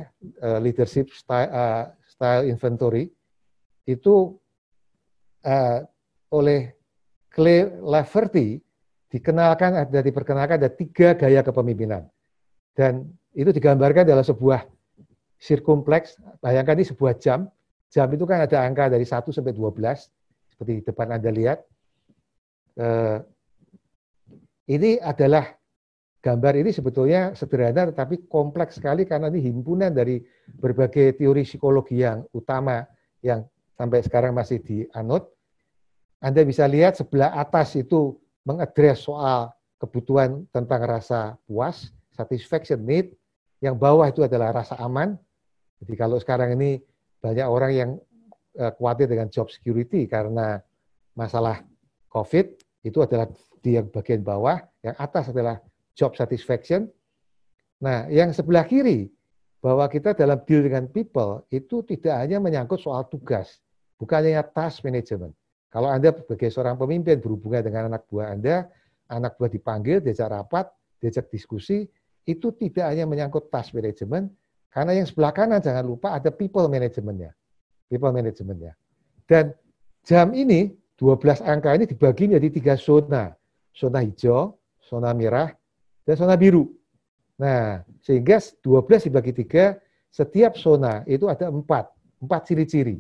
uh, 0.43 0.59
Leadership 0.59 1.13
Style, 1.15 1.51
uh, 1.53 1.85
Style 2.09 2.51
Inventory, 2.51 3.13
itu 3.85 4.35
uh, 5.45 5.79
oleh 6.33 6.75
Clay 7.31 7.69
Laverty 7.79 8.59
dikenalkan 9.13 9.87
ada 9.87 10.01
diperkenalkan 10.03 10.59
ada 10.59 10.71
tiga 10.73 11.15
gaya 11.15 11.45
kepemimpinan 11.47 12.11
dan 12.75 13.07
itu 13.35 13.55
digambarkan 13.55 14.03
dalam 14.07 14.23
sebuah 14.27 14.67
sirkumpleks. 15.39 16.19
Bayangkan 16.43 16.79
ini 16.79 16.87
sebuah 16.87 17.15
jam. 17.19 17.47
Jam 17.95 18.11
itu 18.11 18.27
kan 18.27 18.43
ada 18.43 18.59
angka 18.67 18.91
dari 18.91 19.07
1 19.07 19.23
sampai 19.31 19.55
12 19.55 20.11
seperti 20.51 20.73
di 20.75 20.83
depan 20.83 21.15
Anda 21.15 21.31
lihat. 21.31 21.63
Uh, 22.75 23.23
ini 24.67 24.99
adalah 24.99 25.55
gambar 26.19 26.59
ini 26.59 26.75
sebetulnya 26.75 27.39
sederhana 27.39 27.87
tetapi 27.95 28.27
kompleks 28.27 28.83
sekali 28.83 29.07
karena 29.07 29.31
ini 29.31 29.47
himpunan 29.47 29.95
dari 29.95 30.19
berbagai 30.59 31.15
teori 31.23 31.47
psikologi 31.47 32.03
yang 32.03 32.27
utama 32.35 32.83
yang 33.23 33.47
sampai 33.79 34.03
sekarang 34.03 34.35
masih 34.35 34.59
dianut. 34.59 35.31
Anda 36.19 36.43
bisa 36.43 36.67
lihat 36.67 36.99
sebelah 36.99 37.31
atas 37.31 37.79
itu 37.79 38.19
mengadres 38.43 39.07
soal 39.07 39.55
kebutuhan 39.79 40.51
tentang 40.51 40.83
rasa 40.83 41.39
puas, 41.47 41.95
satisfaction 42.11 42.83
need. 42.83 43.15
Yang 43.63 43.77
bawah 43.79 44.11
itu 44.11 44.27
adalah 44.27 44.51
rasa 44.51 44.75
aman. 44.83 45.15
Jadi 45.79 45.95
kalau 45.95 46.19
sekarang 46.19 46.59
ini 46.59 46.83
banyak 47.25 47.47
orang 47.49 47.73
yang 47.73 47.91
eh, 48.61 48.73
khawatir 48.77 49.09
dengan 49.09 49.33
job 49.33 49.49
security 49.49 50.05
karena 50.05 50.61
masalah 51.17 51.65
COVID, 52.13 52.47
itu 52.85 52.99
adalah 53.01 53.25
di 53.65 53.81
yang 53.81 53.89
bagian 53.89 54.21
bawah, 54.21 54.61
yang 54.85 54.93
atas 55.01 55.33
adalah 55.33 55.57
job 55.97 56.13
satisfaction. 56.13 56.85
Nah, 57.81 58.13
yang 58.13 58.37
sebelah 58.37 58.69
kiri, 58.69 59.09
bahwa 59.65 59.89
kita 59.89 60.13
dalam 60.13 60.45
deal 60.45 60.61
dengan 60.61 60.85
people 60.93 61.41
itu 61.49 61.81
tidak 61.89 62.21
hanya 62.21 62.37
menyangkut 62.37 62.85
soal 62.85 63.09
tugas, 63.09 63.65
bukan 63.97 64.21
hanya 64.21 64.45
task 64.45 64.85
management. 64.85 65.33
Kalau 65.73 65.89
Anda 65.89 66.13
sebagai 66.13 66.53
seorang 66.53 66.77
pemimpin 66.77 67.17
berhubungan 67.25 67.65
dengan 67.65 67.89
anak 67.89 68.05
buah 68.13 68.37
Anda, 68.37 68.69
anak 69.09 69.41
buah 69.41 69.49
dipanggil, 69.49 70.05
diajak 70.05 70.29
rapat, 70.29 70.69
diajak 71.01 71.33
diskusi, 71.33 71.89
itu 72.29 72.53
tidak 72.61 72.93
hanya 72.93 73.09
menyangkut 73.09 73.49
task 73.49 73.73
management, 73.73 74.29
karena 74.75 74.91
yang 74.99 75.07
sebelah 75.07 75.31
kanan 75.31 75.63
jangan 75.63 75.87
lupa 75.87 76.19
ada 76.19 76.35
people 76.35 76.67
managementnya. 76.67 77.31
People 77.87 78.11
managementnya. 78.11 78.75
Dan 79.23 79.55
jam 80.03 80.35
ini, 80.35 80.75
12 80.99 81.47
angka 81.47 81.79
ini 81.79 81.87
dibagi 81.87 82.27
menjadi 82.27 82.49
tiga 82.51 82.75
zona. 82.75 83.31
Zona 83.71 84.03
hijau, 84.03 84.59
zona 84.83 85.15
merah, 85.15 85.55
dan 86.03 86.15
zona 86.19 86.35
biru. 86.35 86.75
Nah, 87.39 87.87
sehingga 88.03 88.43
12 88.43 89.07
dibagi 89.07 89.31
tiga, 89.47 89.79
setiap 90.11 90.59
zona 90.59 91.07
itu 91.07 91.31
ada 91.31 91.51
empat, 91.51 91.91
empat 92.23 92.41
ciri-ciri. 92.51 92.99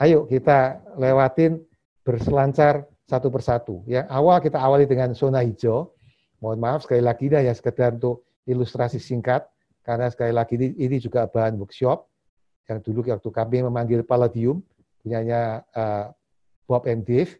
Ayo 0.00 0.28
kita 0.28 0.80
lewatin 1.00 1.60
berselancar 2.04 2.84
satu 3.08 3.32
persatu. 3.32 3.80
Yang 3.88 4.06
awal 4.12 4.44
kita 4.44 4.60
awali 4.60 4.84
dengan 4.84 5.16
zona 5.16 5.40
hijau. 5.40 5.92
Mohon 6.38 6.58
maaf 6.60 6.80
sekali 6.84 7.02
lagi 7.02 7.32
ya 7.32 7.50
sekedar 7.50 7.96
untuk 7.96 8.22
ilustrasi 8.46 9.02
singkat, 9.02 9.44
karena 9.88 10.12
sekali 10.12 10.36
lagi 10.36 10.60
ini, 10.60 10.76
ini 10.76 10.96
juga 11.00 11.24
bahan 11.24 11.56
workshop 11.56 12.04
yang 12.68 12.84
dulu 12.84 13.00
waktu 13.08 13.30
kami 13.32 13.64
memanggil 13.64 14.04
Palladium, 14.04 14.60
punyanya 15.00 15.64
uh, 15.72 16.12
Bob 16.68 16.84
and 16.84 17.08
Dave, 17.08 17.32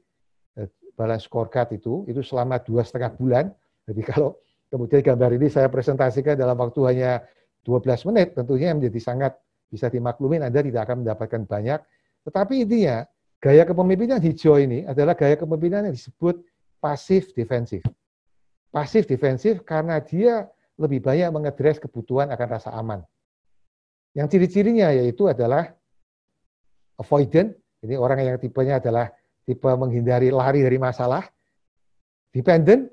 uh, 0.57 0.65
balance 0.97 1.29
scorecard 1.29 1.77
itu, 1.77 2.09
itu 2.09 2.25
selama 2.25 2.57
dua 2.65 2.81
setengah 2.81 3.13
bulan. 3.13 3.53
Jadi 3.85 4.01
kalau 4.01 4.41
Kemudian 4.69 5.01
gambar 5.01 5.41
ini 5.41 5.49
saya 5.49 5.73
presentasikan 5.73 6.37
dalam 6.37 6.57
waktu 6.61 6.81
hanya 6.85 7.25
12 7.65 8.09
menit, 8.13 8.37
tentunya 8.37 8.77
menjadi 8.77 9.01
sangat 9.01 9.33
bisa 9.69 9.89
dimaklumin 9.89 10.45
Anda 10.45 10.61
tidak 10.61 10.89
akan 10.89 11.05
mendapatkan 11.05 11.43
banyak. 11.49 11.81
Tetapi 12.29 12.69
intinya, 12.69 13.09
gaya 13.41 13.65
kepemimpinan 13.65 14.21
hijau 14.21 14.61
ini 14.61 14.85
adalah 14.85 15.17
gaya 15.17 15.41
kepemimpinan 15.41 15.89
yang 15.89 15.97
disebut 15.97 16.45
pasif 16.85 17.33
defensif. 17.33 17.81
Pasif 18.69 19.09
defensif 19.09 19.65
karena 19.65 20.05
dia 20.05 20.45
lebih 20.79 21.03
banyak 21.03 21.29
mengedres 21.35 21.83
kebutuhan 21.83 22.31
akan 22.31 22.49
rasa 22.49 22.71
aman. 22.73 23.03
Yang 24.15 24.39
ciri-cirinya 24.39 24.95
yaitu 24.95 25.27
adalah 25.27 25.75
avoidant, 26.97 27.53
ini 27.83 27.95
orang 27.95 28.25
yang 28.25 28.37
tipenya 28.39 28.79
adalah 28.79 29.11
tipe 29.47 29.69
menghindari 29.69 30.31
lari 30.31 30.63
dari 30.63 30.79
masalah. 30.79 31.27
Dependent, 32.31 32.91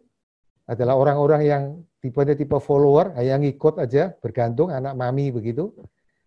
adalah 0.65 0.97
orang-orang 0.97 1.41
yang 1.45 1.63
tipenya 2.01 2.33
tipe 2.33 2.57
follower, 2.57 3.13
yang 3.21 3.41
ngikut 3.45 3.77
aja, 3.77 4.13
bergantung, 4.17 4.73
anak 4.73 4.97
mami 4.97 5.29
begitu. 5.29 5.73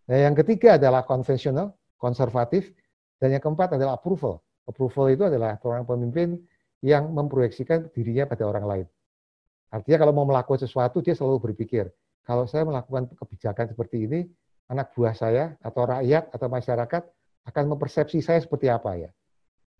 Nah, 0.06 0.18
yang 0.18 0.34
ketiga 0.38 0.78
adalah 0.78 1.02
konvensional, 1.02 1.74
konservatif, 1.98 2.70
dan 3.18 3.34
yang 3.34 3.42
keempat 3.42 3.74
adalah 3.74 3.98
approval. 3.98 4.40
Approval 4.70 5.10
itu 5.10 5.26
adalah 5.26 5.58
orang 5.66 5.84
pemimpin 5.84 6.38
yang 6.86 7.10
memproyeksikan 7.10 7.90
dirinya 7.90 8.30
pada 8.30 8.46
orang 8.46 8.64
lain. 8.64 8.86
Artinya 9.68 9.98
kalau 10.00 10.12
mau 10.16 10.24
melakukan 10.24 10.64
sesuatu, 10.64 11.04
dia 11.04 11.12
selalu 11.12 11.52
berpikir, 11.52 11.92
kalau 12.24 12.44
saya 12.44 12.64
melakukan 12.64 13.08
kebijakan 13.12 13.72
seperti 13.72 14.04
ini, 14.08 14.20
anak 14.68 14.92
buah 14.92 15.16
saya 15.16 15.56
atau 15.64 15.88
rakyat 15.88 16.28
atau 16.32 16.48
masyarakat 16.48 17.02
akan 17.48 17.64
mempersepsi 17.72 18.20
saya 18.20 18.40
seperti 18.40 18.68
apa 18.68 18.96
ya. 19.00 19.10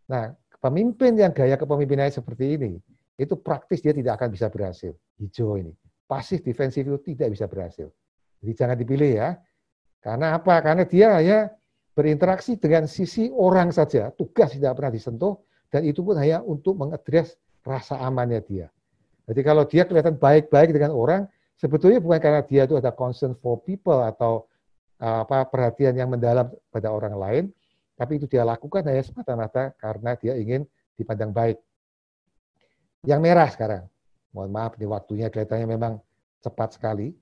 Nah, 0.09 0.33
pemimpin 0.61 1.13
yang 1.17 1.33
gaya 1.37 1.61
kepemimpinannya 1.61 2.13
seperti 2.13 2.57
ini, 2.57 2.81
itu 3.21 3.37
praktis 3.37 3.85
dia 3.85 3.93
tidak 3.93 4.17
akan 4.17 4.33
bisa 4.33 4.49
berhasil. 4.49 4.97
Hijau 5.21 5.61
ini. 5.61 5.77
Pasif 6.09 6.41
defensif 6.41 6.89
itu 6.89 6.97
tidak 7.13 7.37
bisa 7.37 7.45
berhasil. 7.45 7.93
Jadi 8.41 8.53
jangan 8.57 8.77
dipilih 8.81 9.13
ya. 9.21 9.37
Karena 10.01 10.41
apa? 10.41 10.57
Karena 10.65 10.89
dia 10.89 11.21
hanya 11.21 11.53
berinteraksi 11.93 12.57
dengan 12.57 12.89
sisi 12.89 13.29
orang 13.29 13.75
saja. 13.75 14.09
Tugas 14.15 14.57
tidak 14.57 14.79
pernah 14.79 14.95
disentuh. 14.95 15.37
Dan 15.69 15.85
itu 15.85 16.01
pun 16.01 16.17
hanya 16.17 16.41
untuk 16.41 16.81
mengadres 16.81 17.37
rasa 17.61 18.01
amannya 18.01 18.41
dia. 18.41 18.73
Jadi 19.29 19.41
kalau 19.45 19.69
dia 19.69 19.85
kelihatan 19.85 20.17
baik-baik 20.17 20.73
dengan 20.73 20.97
orang, 20.97 21.29
sebetulnya 21.61 22.01
bukan 22.01 22.19
karena 22.19 22.41
dia 22.41 22.65
itu 22.65 22.81
ada 22.81 22.89
concern 22.89 23.37
for 23.37 23.61
people 23.61 24.01
atau 24.01 24.49
apa 24.99 25.47
perhatian 25.47 25.95
yang 25.95 26.11
mendalam 26.11 26.51
pada 26.73 26.91
orang 26.91 27.15
lain, 27.15 27.45
tapi 27.95 28.19
itu 28.19 28.27
dia 28.27 28.43
lakukan 28.43 28.83
hanya 28.83 29.05
semata-mata 29.05 29.71
karena 29.79 30.19
dia 30.19 30.35
ingin 30.35 30.67
dipandang 30.99 31.31
baik 31.31 31.61
yang 33.07 33.23
merah 33.23 33.47
sekarang. 33.47 33.87
Mohon 34.35 34.51
maaf, 34.51 34.73
di 34.75 34.87
waktunya 34.89 35.31
kelihatannya 35.31 35.69
memang 35.69 35.93
cepat 36.43 36.77
sekali. 36.77 37.15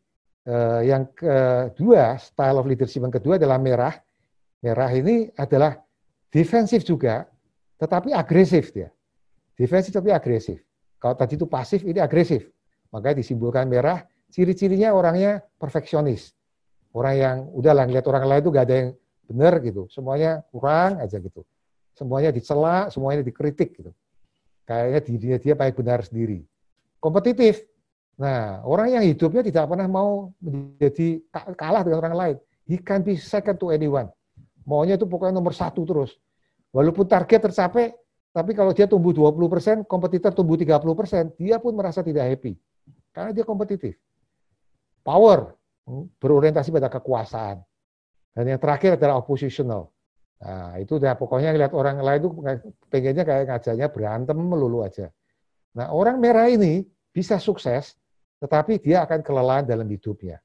Uh, 0.46 0.82
yang 0.86 1.10
kedua, 1.10 2.16
style 2.22 2.58
of 2.62 2.66
leadership 2.70 3.02
yang 3.02 3.14
kedua 3.14 3.36
adalah 3.36 3.58
merah. 3.58 3.94
Merah 4.62 4.90
ini 4.90 5.30
adalah 5.36 5.78
defensif 6.32 6.82
juga, 6.82 7.28
tetapi 7.78 8.10
agresif 8.10 8.72
dia. 8.72 8.90
Defensif 9.54 9.94
tapi 9.94 10.10
agresif. 10.10 10.65
Kalau 10.96 11.14
tadi 11.14 11.36
itu 11.36 11.46
pasif, 11.46 11.84
ini 11.84 12.00
agresif. 12.00 12.48
Makanya 12.90 13.20
disimbolkan 13.20 13.68
merah, 13.68 14.04
ciri-cirinya 14.32 14.96
orangnya 14.96 15.44
perfeksionis. 15.60 16.32
Orang 16.96 17.14
yang 17.16 17.36
udahlah 17.52 17.84
lihat 17.84 18.08
orang 18.08 18.24
lain 18.24 18.40
itu 18.40 18.50
gak 18.52 18.64
ada 18.66 18.76
yang 18.76 18.90
benar 19.28 19.54
gitu. 19.60 19.84
Semuanya 19.92 20.40
kurang 20.48 20.96
aja 21.02 21.20
gitu. 21.20 21.44
Semuanya 21.92 22.32
dicela, 22.32 22.88
semuanya 22.88 23.20
dikritik 23.20 23.76
gitu. 23.76 23.92
Kayaknya 24.64 25.00
dirinya 25.04 25.38
dia 25.38 25.54
paling 25.54 25.76
benar 25.76 26.00
sendiri. 26.02 26.40
Kompetitif. 26.98 27.62
Nah, 28.16 28.64
orang 28.64 28.96
yang 28.96 29.04
hidupnya 29.04 29.44
tidak 29.44 29.68
pernah 29.68 29.84
mau 29.84 30.32
menjadi 30.40 31.20
kalah 31.52 31.84
dengan 31.84 32.00
orang 32.00 32.16
lain. 32.16 32.36
He 32.64 32.80
can 32.80 33.04
be 33.04 33.20
second 33.20 33.60
to 33.60 33.70
anyone. 33.70 34.08
Maunya 34.66 34.96
itu 34.98 35.06
pokoknya 35.06 35.36
nomor 35.36 35.52
satu 35.52 35.84
terus. 35.86 36.16
Walaupun 36.74 37.06
target 37.06 37.46
tercapai, 37.46 37.94
tapi 38.36 38.52
kalau 38.52 38.76
dia 38.76 38.84
tumbuh 38.84 39.16
20%, 39.16 39.88
kompetitor 39.88 40.28
tumbuh 40.36 40.60
30%, 40.60 41.40
dia 41.40 41.56
pun 41.56 41.72
merasa 41.72 42.04
tidak 42.04 42.28
happy. 42.28 42.52
Karena 43.08 43.32
dia 43.32 43.48
kompetitif. 43.48 43.96
Power, 45.00 45.56
hmm, 45.88 46.20
berorientasi 46.20 46.68
pada 46.68 46.92
kekuasaan. 46.92 47.64
Dan 48.36 48.44
yang 48.44 48.60
terakhir 48.60 49.00
adalah 49.00 49.24
oppositional. 49.24 49.88
Nah, 50.36 50.76
itu 50.76 51.00
udah 51.00 51.16
pokoknya 51.16 51.56
lihat 51.56 51.72
orang 51.72 51.96
lain 51.96 52.20
itu 52.20 52.28
pengennya 52.92 53.24
kayak 53.24 53.48
ngajarnya 53.48 53.88
berantem 53.88 54.36
melulu 54.36 54.84
aja. 54.84 55.08
Nah, 55.72 55.88
orang 55.96 56.20
merah 56.20 56.52
ini 56.52 56.84
bisa 57.08 57.40
sukses, 57.40 57.96
tetapi 58.44 58.84
dia 58.84 59.08
akan 59.08 59.24
kelelahan 59.24 59.64
dalam 59.64 59.88
hidupnya. 59.88 60.44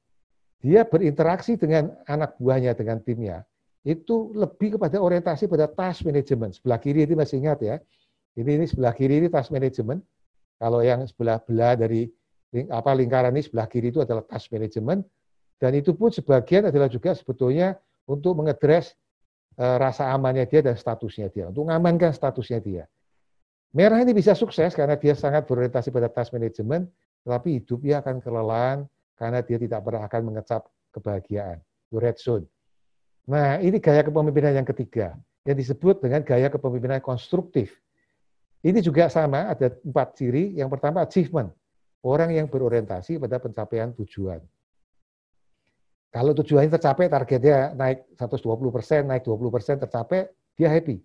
Dia 0.63 0.87
berinteraksi 0.87 1.59
dengan 1.59 1.91
anak 2.07 2.39
buahnya, 2.39 2.71
dengan 2.71 3.03
timnya, 3.03 3.43
itu 3.81 4.29
lebih 4.37 4.77
kepada 4.77 5.01
orientasi 5.01 5.49
pada 5.49 5.65
task 5.65 6.05
management. 6.05 6.61
Sebelah 6.61 6.77
kiri 6.77 7.09
itu 7.09 7.17
masih 7.17 7.41
ingat 7.41 7.59
ya. 7.65 7.75
Ini, 8.37 8.61
ini 8.61 8.65
sebelah 8.69 8.93
kiri 8.93 9.25
ini 9.25 9.27
task 9.27 9.49
management. 9.49 10.05
Kalau 10.61 10.85
yang 10.85 11.01
sebelah 11.09 11.41
belah 11.41 11.73
dari 11.73 12.05
apa 12.69 12.91
lingkaran 12.93 13.33
ini 13.33 13.41
sebelah 13.41 13.65
kiri 13.65 13.89
itu 13.89 14.05
adalah 14.05 14.21
task 14.21 14.53
management. 14.53 15.01
Dan 15.57 15.77
itu 15.77 15.93
pun 15.93 16.13
sebagian 16.13 16.69
adalah 16.69 16.89
juga 16.89 17.13
sebetulnya 17.13 17.77
untuk 18.09 18.37
mengedres 18.37 18.97
uh, 19.57 19.77
rasa 19.77 20.09
amannya 20.09 20.49
dia 20.49 20.61
dan 20.65 20.73
statusnya 20.73 21.29
dia, 21.29 21.53
untuk 21.53 21.69
mengamankan 21.69 22.13
statusnya 22.13 22.57
dia. 22.61 22.83
Merah 23.71 24.01
ini 24.03 24.11
bisa 24.11 24.33
sukses 24.35 24.73
karena 24.73 24.97
dia 24.97 25.13
sangat 25.15 25.47
berorientasi 25.47 25.93
pada 25.93 26.11
task 26.11 26.33
management, 26.33 26.89
tetapi 27.23 27.61
hidupnya 27.61 28.01
akan 28.03 28.19
kelelahan 28.19 28.79
karena 29.15 29.39
dia 29.45 29.57
tidak 29.61 29.79
pernah 29.85 30.03
akan 30.09 30.21
mengecap 30.33 30.61
kebahagiaan. 30.91 31.61
Red 31.93 32.17
zone. 32.17 32.45
Nah, 33.29 33.61
ini 33.61 33.77
gaya 33.77 34.01
kepemimpinan 34.01 34.57
yang 34.57 34.67
ketiga, 34.67 35.13
yang 35.45 35.57
disebut 35.57 36.01
dengan 36.01 36.25
gaya 36.25 36.49
kepemimpinan 36.49 37.01
konstruktif. 37.03 37.77
Ini 38.61 38.77
juga 38.81 39.09
sama, 39.09 39.49
ada 39.49 39.73
empat 39.81 40.17
ciri. 40.17 40.53
Yang 40.57 40.69
pertama, 40.77 41.01
achievement. 41.01 41.49
Orang 42.01 42.33
yang 42.33 42.49
berorientasi 42.49 43.21
pada 43.21 43.37
pencapaian 43.37 43.93
tujuan. 43.93 44.41
Kalau 46.11 46.35
tujuannya 46.35 46.73
tercapai, 46.75 47.07
targetnya 47.07 47.71
naik 47.77 48.19
120 48.19 48.73
persen, 48.73 49.07
naik 49.07 49.23
20 49.23 49.47
persen 49.47 49.75
tercapai, 49.79 50.27
dia 50.59 50.67
happy. 50.67 50.99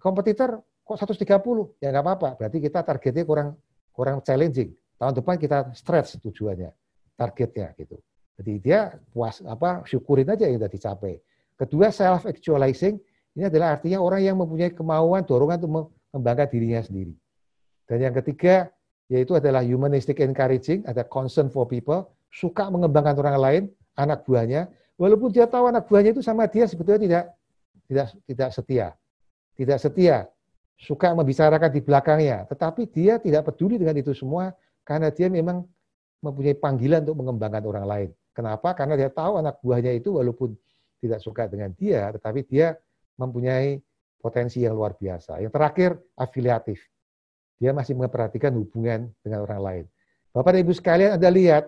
Kompetitor 0.00 0.64
kok 0.82 0.96
130? 0.98 1.78
Ya 1.78 1.94
nggak 1.94 2.04
apa-apa. 2.04 2.28
Berarti 2.40 2.58
kita 2.58 2.82
targetnya 2.82 3.22
kurang 3.22 3.54
kurang 3.94 4.18
challenging. 4.26 4.74
Tahun 4.98 5.14
depan 5.16 5.38
kita 5.38 5.70
stretch 5.76 6.18
tujuannya, 6.18 6.72
targetnya 7.14 7.72
gitu. 7.78 7.96
Jadi 8.40 8.52
dia 8.58 8.96
puas 9.12 9.38
apa 9.44 9.84
syukurin 9.86 10.28
aja 10.28 10.48
yang 10.48 10.58
sudah 10.58 10.72
dicapai. 10.72 11.14
Kedua 11.60 11.92
self 11.92 12.24
actualizing 12.24 12.96
ini 13.36 13.44
adalah 13.44 13.76
artinya 13.76 14.00
orang 14.00 14.24
yang 14.24 14.40
mempunyai 14.40 14.72
kemauan 14.72 15.28
dorongan 15.28 15.60
untuk 15.60 15.72
mengembangkan 15.76 16.48
dirinya 16.48 16.80
sendiri. 16.80 17.12
Dan 17.84 18.00
yang 18.00 18.14
ketiga 18.16 18.72
yaitu 19.12 19.36
adalah 19.36 19.60
humanistic 19.60 20.22
encouraging, 20.22 20.86
ada 20.86 21.02
concern 21.04 21.50
for 21.50 21.66
people, 21.66 22.08
suka 22.30 22.70
mengembangkan 22.70 23.18
orang 23.18 23.36
lain, 23.36 23.62
anak 23.98 24.22
buahnya, 24.22 24.70
walaupun 24.94 25.34
dia 25.34 25.50
tahu 25.50 25.66
anak 25.66 25.90
buahnya 25.90 26.14
itu 26.14 26.22
sama 26.22 26.46
dia 26.46 26.64
sebetulnya 26.70 27.02
tidak 27.02 27.24
tidak 27.90 28.06
tidak 28.24 28.50
setia. 28.54 28.86
Tidak 29.58 29.78
setia, 29.82 30.16
suka 30.80 31.12
membicarakan 31.12 31.68
di 31.68 31.80
belakangnya, 31.84 32.48
tetapi 32.48 32.88
dia 32.88 33.20
tidak 33.20 33.52
peduli 33.52 33.76
dengan 33.76 33.98
itu 34.00 34.16
semua 34.16 34.56
karena 34.86 35.12
dia 35.12 35.28
memang 35.28 35.66
mempunyai 36.24 36.56
panggilan 36.56 37.04
untuk 37.04 37.20
mengembangkan 37.20 37.62
orang 37.68 37.84
lain. 37.84 38.08
Kenapa? 38.32 38.72
Karena 38.72 38.96
dia 38.96 39.10
tahu 39.12 39.42
anak 39.42 39.60
buahnya 39.60 39.92
itu 39.92 40.16
walaupun 40.16 40.56
tidak 41.00 41.20
suka 41.24 41.48
dengan 41.48 41.72
dia, 41.72 42.12
tetapi 42.12 42.44
dia 42.44 42.76
mempunyai 43.16 43.80
potensi 44.20 44.60
yang 44.60 44.76
luar 44.76 44.94
biasa. 44.94 45.40
Yang 45.40 45.52
terakhir, 45.56 45.90
afiliatif. 46.14 46.78
Dia 47.60 47.72
masih 47.72 47.96
memperhatikan 47.96 48.52
hubungan 48.56 49.08
dengan 49.24 49.44
orang 49.44 49.60
lain. 49.60 49.84
Bapak 50.30 50.56
dan 50.56 50.60
Ibu 50.64 50.72
sekalian, 50.76 51.10
Anda 51.16 51.28
lihat, 51.32 51.64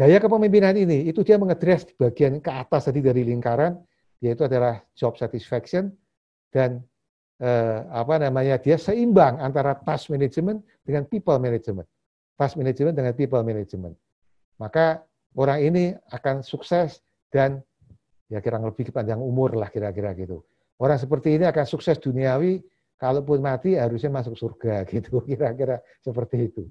Gaya 0.00 0.16
kepemimpinan 0.22 0.72
ini 0.78 1.10
itu 1.10 1.20
dia 1.26 1.36
mengedres 1.36 1.84
di 1.84 1.92
bagian 1.98 2.38
ke 2.38 2.48
atas 2.48 2.88
tadi 2.88 3.02
dari 3.02 3.26
lingkaran 3.26 3.74
yaitu 4.22 4.46
adalah 4.46 4.80
job 4.96 5.18
satisfaction 5.18 5.90
dan 6.54 6.80
eh, 7.36 7.80
apa 7.90 8.16
namanya 8.16 8.56
dia 8.56 8.78
seimbang 8.78 9.36
antara 9.42 9.74
task 9.76 10.08
management 10.08 10.62
dengan 10.86 11.04
people 11.04 11.36
management. 11.36 11.88
Task 12.38 12.56
management 12.56 12.96
dengan 12.96 13.12
people 13.12 13.42
management. 13.42 13.92
Maka 14.56 15.02
orang 15.36 15.58
ini 15.68 15.84
akan 16.16 16.40
sukses 16.40 17.04
dan 17.28 17.60
ya 18.30 18.38
kira 18.38 18.62
lebih 18.62 18.94
panjang 18.94 19.18
umur 19.18 19.58
lah 19.58 19.68
kira-kira 19.68 20.14
gitu. 20.14 20.46
Orang 20.78 20.96
seperti 20.96 21.36
ini 21.36 21.44
akan 21.44 21.66
sukses 21.66 21.98
duniawi, 21.98 22.62
kalaupun 22.96 23.42
mati 23.42 23.74
harusnya 23.76 24.08
masuk 24.08 24.38
surga 24.38 24.84
gitu, 24.92 25.20
kira-kira 25.26 25.82
seperti 26.00 26.48
itu. 26.48 26.64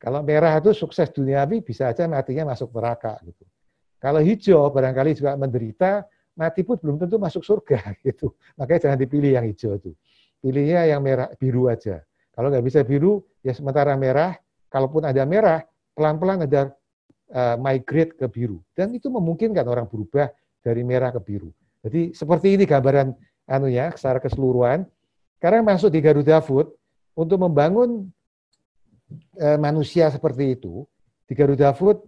Kalau 0.00 0.24
merah 0.24 0.56
itu 0.56 0.72
sukses 0.72 1.12
duniawi 1.12 1.60
bisa 1.60 1.92
aja 1.92 2.08
matinya 2.08 2.56
masuk 2.56 2.72
neraka 2.72 3.20
gitu. 3.20 3.44
Kalau 4.00 4.24
hijau 4.24 4.72
barangkali 4.72 5.12
juga 5.12 5.36
menderita, 5.36 6.08
mati 6.40 6.64
pun 6.64 6.80
belum 6.80 6.96
tentu 7.04 7.20
masuk 7.20 7.44
surga 7.44 7.92
gitu. 8.06 8.32
Makanya 8.56 8.88
jangan 8.88 8.98
dipilih 9.02 9.36
yang 9.36 9.44
hijau 9.44 9.76
itu. 9.76 9.92
Pilihnya 10.40 10.88
yang 10.88 11.04
merah 11.04 11.28
biru 11.36 11.68
aja. 11.68 12.00
Kalau 12.32 12.48
nggak 12.48 12.64
bisa 12.64 12.80
biru, 12.80 13.20
ya 13.44 13.52
sementara 13.52 13.92
merah. 14.00 14.32
Kalaupun 14.72 15.04
ada 15.04 15.26
merah, 15.28 15.60
pelan-pelan 15.92 16.48
ada 16.48 16.72
uh, 17.34 17.60
migrate 17.60 18.16
ke 18.16 18.24
biru. 18.30 18.62
Dan 18.72 18.96
itu 18.96 19.12
memungkinkan 19.12 19.66
orang 19.68 19.84
berubah 19.84 20.32
dari 20.60 20.84
merah 20.84 21.10
ke 21.10 21.20
biru. 21.20 21.50
Jadi 21.80 22.12
seperti 22.12 22.60
ini 22.60 22.64
gambaran 22.68 23.12
anunya 23.48 23.90
secara 23.96 24.20
keseluruhan. 24.20 24.84
Sekarang 25.40 25.64
masuk 25.64 25.88
di 25.88 26.04
Garuda 26.04 26.44
Food 26.44 26.68
untuk 27.16 27.40
membangun 27.40 28.12
Eh, 29.40 29.58
manusia 29.58 30.06
seperti 30.06 30.54
itu, 30.54 30.86
di 31.26 31.34
Garuda 31.34 31.74
Food 31.74 32.06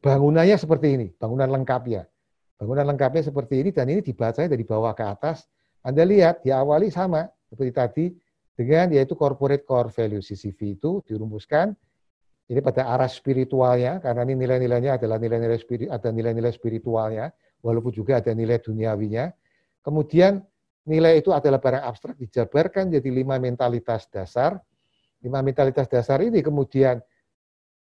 bangunannya 0.00 0.56
seperti 0.56 0.96
ini, 0.96 1.06
bangunan 1.12 1.50
lengkapnya. 1.60 2.08
Bangunan 2.56 2.88
lengkapnya 2.88 3.22
seperti 3.28 3.60
ini 3.60 3.70
dan 3.70 3.86
ini 3.92 4.00
dibacanya 4.00 4.56
dari 4.56 4.64
bawah 4.64 4.96
ke 4.96 5.04
atas. 5.04 5.44
Anda 5.84 6.08
lihat 6.08 6.42
diawali 6.42 6.88
sama 6.88 7.28
seperti 7.52 7.70
tadi 7.70 8.04
dengan 8.56 8.90
yaitu 8.96 9.14
corporate 9.14 9.62
core 9.62 9.92
value 9.92 10.24
CCV 10.24 10.80
itu 10.80 11.04
dirumuskan 11.06 11.70
ini 12.48 12.58
pada 12.64 12.90
arah 12.90 13.06
spiritualnya 13.06 14.02
karena 14.02 14.26
ini 14.26 14.34
nilai-nilainya 14.34 14.98
adalah 14.98 15.22
nilai-nilai 15.22 15.60
spirit 15.60 15.88
ada 15.92 16.10
nilai-nilai 16.10 16.50
spiritualnya 16.50 17.30
walaupun 17.62 17.92
juga 17.94 18.18
ada 18.18 18.32
nilai 18.34 18.58
duniawinya. 18.62 19.30
Kemudian 19.82 20.42
nilai 20.88 21.20
itu 21.20 21.30
adalah 21.32 21.60
barang 21.60 21.84
abstrak 21.84 22.16
dijabarkan 22.16 22.92
jadi 22.92 23.08
lima 23.08 23.36
mentalitas 23.36 24.08
dasar 24.08 24.58
lima 25.22 25.42
mentalitas 25.42 25.86
dasar 25.90 26.22
ini 26.22 26.38
kemudian 26.42 27.02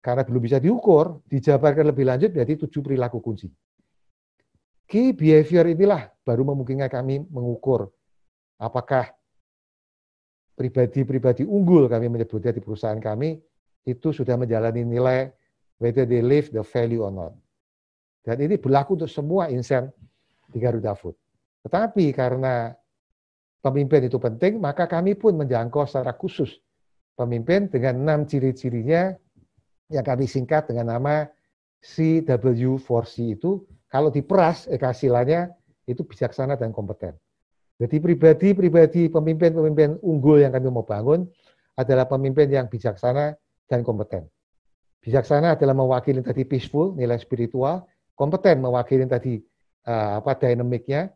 karena 0.00 0.22
belum 0.22 0.38
bisa 0.38 0.62
diukur, 0.62 1.18
dijabarkan 1.26 1.90
lebih 1.90 2.06
lanjut 2.06 2.30
berarti 2.30 2.54
tujuh 2.62 2.78
perilaku 2.78 3.18
kunci. 3.18 3.50
Key 4.86 5.10
behavior 5.10 5.66
inilah 5.66 6.06
baru 6.22 6.46
memungkinkan 6.46 6.86
kami 6.86 7.26
mengukur 7.26 7.90
apakah 8.54 9.10
pribadi-pribadi 10.54 11.42
unggul 11.42 11.90
kami 11.90 12.06
menyebutnya 12.06 12.54
di 12.54 12.62
perusahaan 12.62 13.02
kami 13.02 13.42
itu 13.82 14.14
sudah 14.14 14.38
menjalani 14.38 14.86
nilai 14.86 15.34
whether 15.82 16.06
they 16.06 16.22
live 16.22 16.54
the 16.54 16.62
value 16.62 17.02
or 17.02 17.10
not. 17.10 17.34
Dan 18.26 18.42
ini 18.42 18.58
berlaku 18.58 18.98
untuk 18.98 19.06
semua 19.06 19.46
insan 19.54 19.86
di 20.50 20.58
Garuda 20.58 20.98
Food. 20.98 21.14
Tetapi 21.62 22.10
karena 22.10 22.74
pemimpin 23.62 24.10
itu 24.10 24.18
penting, 24.18 24.58
maka 24.58 24.90
kami 24.90 25.14
pun 25.14 25.38
menjangkau 25.38 25.86
secara 25.86 26.10
khusus 26.18 26.58
pemimpin 27.14 27.70
dengan 27.70 28.02
enam 28.02 28.26
ciri-cirinya 28.26 29.14
yang 29.86 30.02
kami 30.02 30.26
singkat 30.26 30.66
dengan 30.66 30.98
nama 30.98 31.30
CW4C 31.86 33.38
itu 33.38 33.62
kalau 33.86 34.10
diperas 34.10 34.66
eh, 34.66 34.78
hasilnya 34.82 35.54
itu 35.86 36.02
bijaksana 36.02 36.58
dan 36.58 36.74
kompeten. 36.74 37.14
Jadi 37.78 38.02
pribadi-pribadi 38.02 39.06
pemimpin-pemimpin 39.06 40.02
unggul 40.02 40.42
yang 40.42 40.50
kami 40.50 40.66
mau 40.66 40.82
bangun 40.82 41.28
adalah 41.78 42.10
pemimpin 42.10 42.50
yang 42.50 42.66
bijaksana 42.66 43.38
dan 43.70 43.80
kompeten. 43.86 44.26
Bijaksana 45.04 45.54
adalah 45.54 45.76
mewakili 45.76 46.24
tadi 46.24 46.42
peaceful, 46.42 46.96
nilai 46.98 47.20
spiritual, 47.20 47.86
kompeten 48.16 48.64
mewakili 48.64 49.04
tadi 49.04 49.38
uh, 49.86 50.18
apa 50.18 50.34
dinamiknya, 50.40 51.12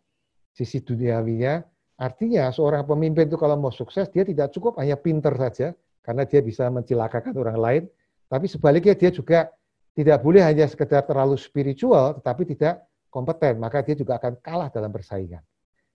sisi 0.52 0.84
duniawinya. 0.84 1.64
Artinya 2.00 2.48
seorang 2.48 2.88
pemimpin 2.88 3.28
itu 3.28 3.36
kalau 3.36 3.60
mau 3.60 3.72
sukses 3.72 4.08
dia 4.08 4.24
tidak 4.24 4.52
cukup 4.56 4.80
hanya 4.80 4.96
pinter 4.96 5.32
saja, 5.36 5.76
karena 6.00 6.24
dia 6.24 6.40
bisa 6.40 6.68
mencelakakan 6.72 7.36
orang 7.36 7.58
lain, 7.60 7.82
tapi 8.28 8.48
sebaliknya 8.48 8.96
dia 8.96 9.12
juga 9.12 9.52
tidak 9.92 10.24
boleh 10.24 10.40
hanya 10.40 10.64
sekedar 10.64 11.04
terlalu 11.04 11.36
spiritual, 11.36 12.16
tetapi 12.16 12.56
tidak 12.56 12.88
kompeten, 13.12 13.60
maka 13.60 13.84
dia 13.84 13.98
juga 13.98 14.16
akan 14.16 14.38
kalah 14.40 14.72
dalam 14.72 14.88
persaingan. 14.88 15.42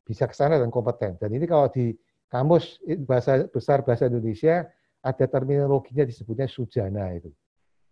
Bisa 0.05 0.29
ke 0.29 0.35
sana 0.37 0.61
dan 0.61 0.69
kompeten. 0.69 1.17
Dan 1.17 1.33
ini 1.33 1.49
kalau 1.49 1.71
di 1.73 1.95
kamus 2.29 2.77
bahasa 3.07 3.49
besar 3.49 3.81
bahasa 3.81 4.05
Indonesia 4.05 4.67
ada 5.01 5.25
terminologinya 5.25 6.05
disebutnya 6.05 6.45
sujana 6.45 7.17
itu. 7.17 7.33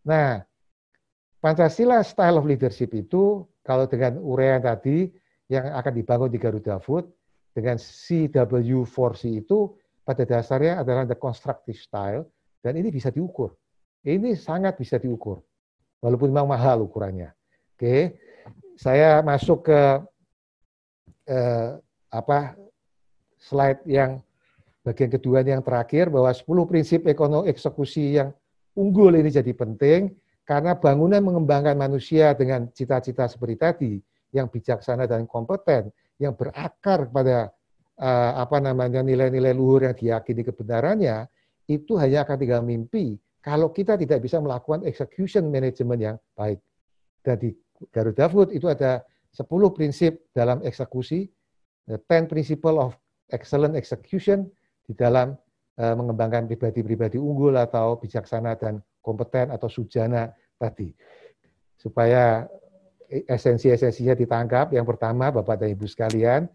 Nah, 0.05 0.43
Pancasila 1.43 1.99
style 2.07 2.39
of 2.39 2.47
leadership 2.47 2.95
itu 2.95 3.43
kalau 3.67 3.83
dengan 3.83 4.15
uraian 4.23 4.63
tadi 4.63 5.11
yang 5.51 5.75
akan 5.75 5.91
dibangun 5.91 6.31
di 6.31 6.39
Garuda 6.39 6.79
Food 6.79 7.11
dengan 7.51 7.75
CW4C 7.75 9.43
itu 9.43 9.75
pada 10.07 10.23
dasarnya 10.23 10.79
adalah 10.79 11.03
the 11.03 11.19
constructive 11.19 11.75
style 11.75 12.23
dan 12.63 12.79
ini 12.79 12.95
bisa 12.95 13.11
diukur. 13.11 13.51
Ini 14.07 14.39
sangat 14.39 14.79
bisa 14.79 14.95
diukur. 14.95 15.43
Walaupun 15.99 16.31
memang 16.31 16.47
mahal 16.47 16.87
ukurannya. 16.87 17.35
Oke. 17.75 18.15
Saya 18.79 19.19
masuk 19.19 19.67
ke 19.67 19.79
eh, 21.27 21.75
apa 22.07 22.55
slide 23.35 23.83
yang 23.83 24.23
bagian 24.83 25.11
kedua 25.11 25.43
yang 25.43 25.59
terakhir 25.59 26.07
bahwa 26.07 26.31
10 26.31 26.71
prinsip 26.71 27.03
ekonomi 27.03 27.51
eksekusi 27.51 28.15
yang 28.15 28.31
unggul 28.79 29.11
ini 29.11 29.27
jadi 29.27 29.51
penting 29.51 30.22
karena 30.43 30.75
bangunan 30.75 31.23
mengembangkan 31.23 31.75
manusia 31.75 32.35
dengan 32.35 32.67
cita-cita 32.71 33.31
seperti 33.31 33.55
tadi 33.55 33.93
yang 34.35 34.51
bijaksana 34.51 35.07
dan 35.07 35.23
kompeten 35.23 35.87
yang 36.19 36.35
berakar 36.35 37.07
pada 37.07 37.51
uh, 37.99 38.31
apa 38.39 38.59
namanya 38.59 38.99
nilai-nilai 38.99 39.55
luhur 39.55 39.87
yang 39.87 39.95
diyakini 39.95 40.43
kebenarannya 40.43 41.27
itu 41.71 41.95
hanya 41.95 42.27
akan 42.27 42.35
tinggal 42.35 42.61
mimpi 42.61 43.15
kalau 43.43 43.71
kita 43.71 43.99
tidak 43.99 44.23
bisa 44.23 44.39
melakukan 44.39 44.87
execution 44.87 45.51
management 45.51 45.99
yang 45.99 46.17
baik. 46.35 46.63
Dan 47.19 47.35
di 47.39 47.51
Garuda 47.91 48.31
Food 48.31 48.55
itu 48.55 48.71
ada 48.71 49.03
10 49.35 49.47
prinsip 49.75 50.31
dalam 50.31 50.63
eksekusi, 50.63 51.27
the 51.87 51.99
10 51.99 52.31
principle 52.31 52.79
of 52.79 52.95
excellent 53.35 53.75
execution 53.75 54.47
di 54.87 54.95
dalam 54.95 55.35
uh, 55.79 55.95
mengembangkan 55.95 56.47
pribadi-pribadi 56.47 57.19
unggul 57.19 57.55
atau 57.59 57.99
bijaksana 57.99 58.55
dan 58.55 58.79
kompeten 59.03 59.51
atau 59.51 59.67
sujana 59.67 60.31
tadi. 60.55 60.95
Supaya 61.75 62.47
esensi-esensinya 63.11 64.15
ditangkap, 64.15 64.71
yang 64.71 64.87
pertama 64.87 65.29
Bapak 65.29 65.59
dan 65.59 65.75
Ibu 65.75 65.85
sekalian, 65.85 66.47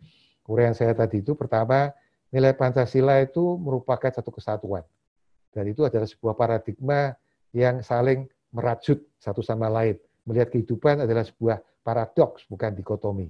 uraian 0.49 0.73
saya 0.73 0.97
tadi 0.97 1.21
itu 1.21 1.37
pertama 1.37 1.93
nilai 2.33 2.57
Pancasila 2.57 3.21
itu 3.21 3.61
merupakan 3.61 4.09
satu 4.09 4.33
kesatuan. 4.33 4.83
Dan 5.53 5.69
itu 5.69 5.85
adalah 5.85 6.09
sebuah 6.09 6.35
paradigma 6.35 7.13
yang 7.53 7.85
saling 7.85 8.25
merajut 8.53 9.01
satu 9.21 9.45
sama 9.45 9.69
lain. 9.69 10.01
Melihat 10.25 10.53
kehidupan 10.53 11.05
adalah 11.05 11.25
sebuah 11.25 11.61
paradoks, 11.85 12.45
bukan 12.49 12.73
dikotomi. 12.77 13.29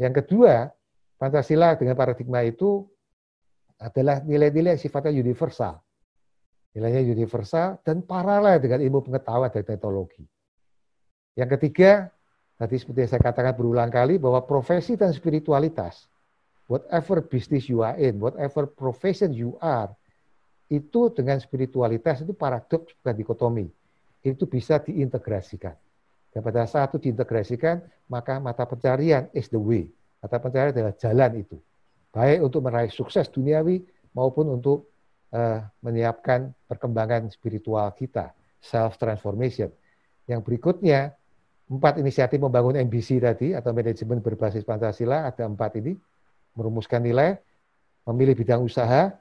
Yang 0.00 0.24
kedua, 0.24 0.72
Pancasila 1.20 1.76
dengan 1.76 1.94
paradigma 1.94 2.40
itu 2.42 2.88
adalah 3.76 4.22
nilai-nilai 4.24 4.80
sifatnya 4.80 5.12
universal. 5.12 5.78
Nilainya 6.72 7.04
universal 7.04 7.80
dan 7.84 8.00
paralel 8.00 8.56
dengan 8.56 8.80
ilmu 8.80 9.04
pengetahuan 9.04 9.52
dan 9.52 9.64
teknologi. 9.64 10.24
Yang 11.36 11.60
ketiga, 11.60 12.08
tadi 12.56 12.80
seperti 12.80 12.98
yang 13.04 13.10
saya 13.12 13.22
katakan 13.22 13.52
berulang 13.52 13.92
kali, 13.92 14.16
bahwa 14.16 14.40
profesi 14.44 14.96
dan 14.96 15.12
spiritualitas 15.12 16.08
whatever 16.72 17.20
business 17.20 17.68
you 17.68 17.84
are 17.84 17.96
in, 18.00 18.16
whatever 18.16 18.64
profession 18.64 19.36
you 19.36 19.60
are, 19.60 19.92
itu 20.72 21.12
dengan 21.12 21.36
spiritualitas 21.36 22.24
itu 22.24 22.32
paradoks 22.32 22.96
bukan 23.00 23.14
dikotomi. 23.16 23.66
Itu 24.24 24.48
bisa 24.48 24.80
diintegrasikan. 24.80 25.76
Dan 26.32 26.40
pada 26.40 26.64
saat 26.64 26.96
itu 26.96 27.12
diintegrasikan, 27.12 27.84
maka 28.08 28.40
mata 28.40 28.64
pencarian 28.64 29.28
is 29.36 29.52
the 29.52 29.60
way. 29.60 29.92
Mata 30.24 30.40
pencarian 30.40 30.72
adalah 30.72 30.96
jalan 30.96 31.44
itu. 31.44 31.60
Baik 32.08 32.40
untuk 32.40 32.64
meraih 32.64 32.88
sukses 32.88 33.28
duniawi 33.28 33.84
maupun 34.16 34.48
untuk 34.48 34.91
uh, 35.32 35.64
menyiapkan 35.80 36.52
perkembangan 36.68 37.28
spiritual 37.32 37.88
kita, 37.96 38.36
self-transformation. 38.62 39.72
Yang 40.28 40.40
berikutnya, 40.46 41.16
empat 41.66 41.98
inisiatif 41.98 42.38
membangun 42.38 42.78
MBC 42.78 43.18
tadi, 43.18 43.56
atau 43.56 43.72
manajemen 43.72 44.20
berbasis 44.20 44.62
Pancasila, 44.62 45.26
ada 45.26 45.48
empat 45.48 45.80
ini 45.80 45.96
merumuskan 46.52 47.00
nilai, 47.00 47.40
memilih 48.04 48.36
bidang 48.36 48.60
usaha, 48.62 49.12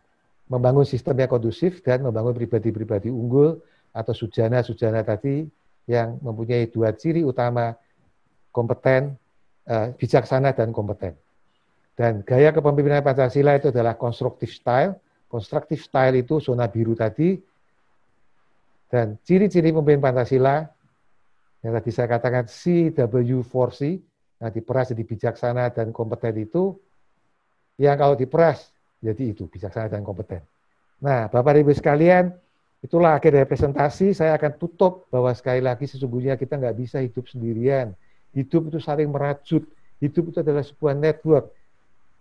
membangun 0.51 0.83
sistem 0.83 1.15
yang 1.15 1.31
kondusif, 1.31 1.79
dan 1.81 2.03
membangun 2.03 2.35
pribadi-pribadi 2.35 3.07
unggul 3.07 3.63
atau 3.95 4.13
sujana-sujana 4.15 5.03
tadi 5.03 5.47
yang 5.87 6.19
mempunyai 6.19 6.67
dua 6.67 6.91
ciri 6.95 7.23
utama, 7.23 7.75
kompeten, 8.51 9.15
eh, 9.67 9.95
bijaksana, 9.95 10.51
dan 10.51 10.75
kompeten. 10.75 11.15
Dan 11.95 12.23
gaya 12.23 12.51
kepemimpinan 12.55 13.03
Pancasila 13.03 13.55
itu 13.59 13.71
adalah 13.71 13.95
constructive 13.95 14.51
style. 14.51 14.95
Constructive 15.31 15.79
style 15.79 16.19
itu 16.19 16.43
zona 16.43 16.67
biru 16.67 16.91
tadi. 16.91 17.39
Dan 18.91 19.15
ciri-ciri 19.23 19.71
pemimpin 19.71 20.03
Pancasila, 20.03 20.67
yang 21.63 21.71
tadi 21.79 21.89
saya 21.95 22.11
katakan 22.11 22.51
CW4C, 22.51 23.79
yang 24.43 24.51
diperas 24.51 24.91
jadi 24.91 25.03
bijaksana 25.07 25.71
dan 25.71 25.95
kompeten 25.95 26.35
itu, 26.35 26.75
yang 27.79 27.95
kalau 27.95 28.19
diperas 28.19 28.67
jadi 28.99 29.31
itu 29.31 29.47
bijaksana 29.47 29.87
dan 29.87 30.03
kompeten. 30.03 30.43
Nah, 30.99 31.31
Bapak 31.31 31.55
Ibu 31.63 31.71
sekalian, 31.71 32.35
itulah 32.83 33.15
akhir 33.15 33.31
dari 33.31 33.47
presentasi. 33.47 34.11
Saya 34.11 34.35
akan 34.35 34.59
tutup 34.59 35.07
bahwa 35.07 35.31
sekali 35.31 35.63
lagi 35.63 35.87
sesungguhnya 35.87 36.35
kita 36.35 36.59
nggak 36.59 36.75
bisa 36.75 36.99
hidup 36.99 37.31
sendirian. 37.31 37.95
Hidup 38.35 38.67
itu 38.67 38.83
saling 38.83 39.07
merajut. 39.07 39.63
Hidup 40.03 40.35
itu 40.35 40.37
adalah 40.43 40.61
sebuah 40.61 40.93
network. 40.99 41.49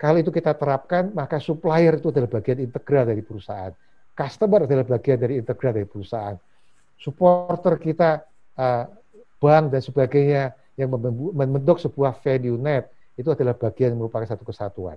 Kalau 0.01 0.17
itu 0.17 0.33
kita 0.33 0.57
terapkan, 0.57 1.13
maka 1.13 1.37
supplier 1.37 2.01
itu 2.01 2.09
adalah 2.09 2.41
bagian 2.41 2.65
integral 2.65 3.05
dari 3.05 3.21
perusahaan. 3.21 3.69
Customer 4.17 4.65
adalah 4.65 4.89
bagian 4.89 5.21
dari 5.21 5.37
integral 5.37 5.77
dari 5.77 5.85
perusahaan. 5.85 6.41
Supporter 6.97 7.77
kita, 7.77 8.25
uh, 8.57 8.89
bank 9.37 9.69
dan 9.69 9.85
sebagainya 9.85 10.57
yang 10.81 10.89
membentuk 11.37 11.77
sebuah 11.85 12.17
value 12.25 12.57
net 12.57 12.89
itu 13.21 13.29
adalah 13.29 13.53
bagian 13.53 13.93
merupakan 13.93 14.25
satu 14.25 14.49
kesatuan. 14.49 14.97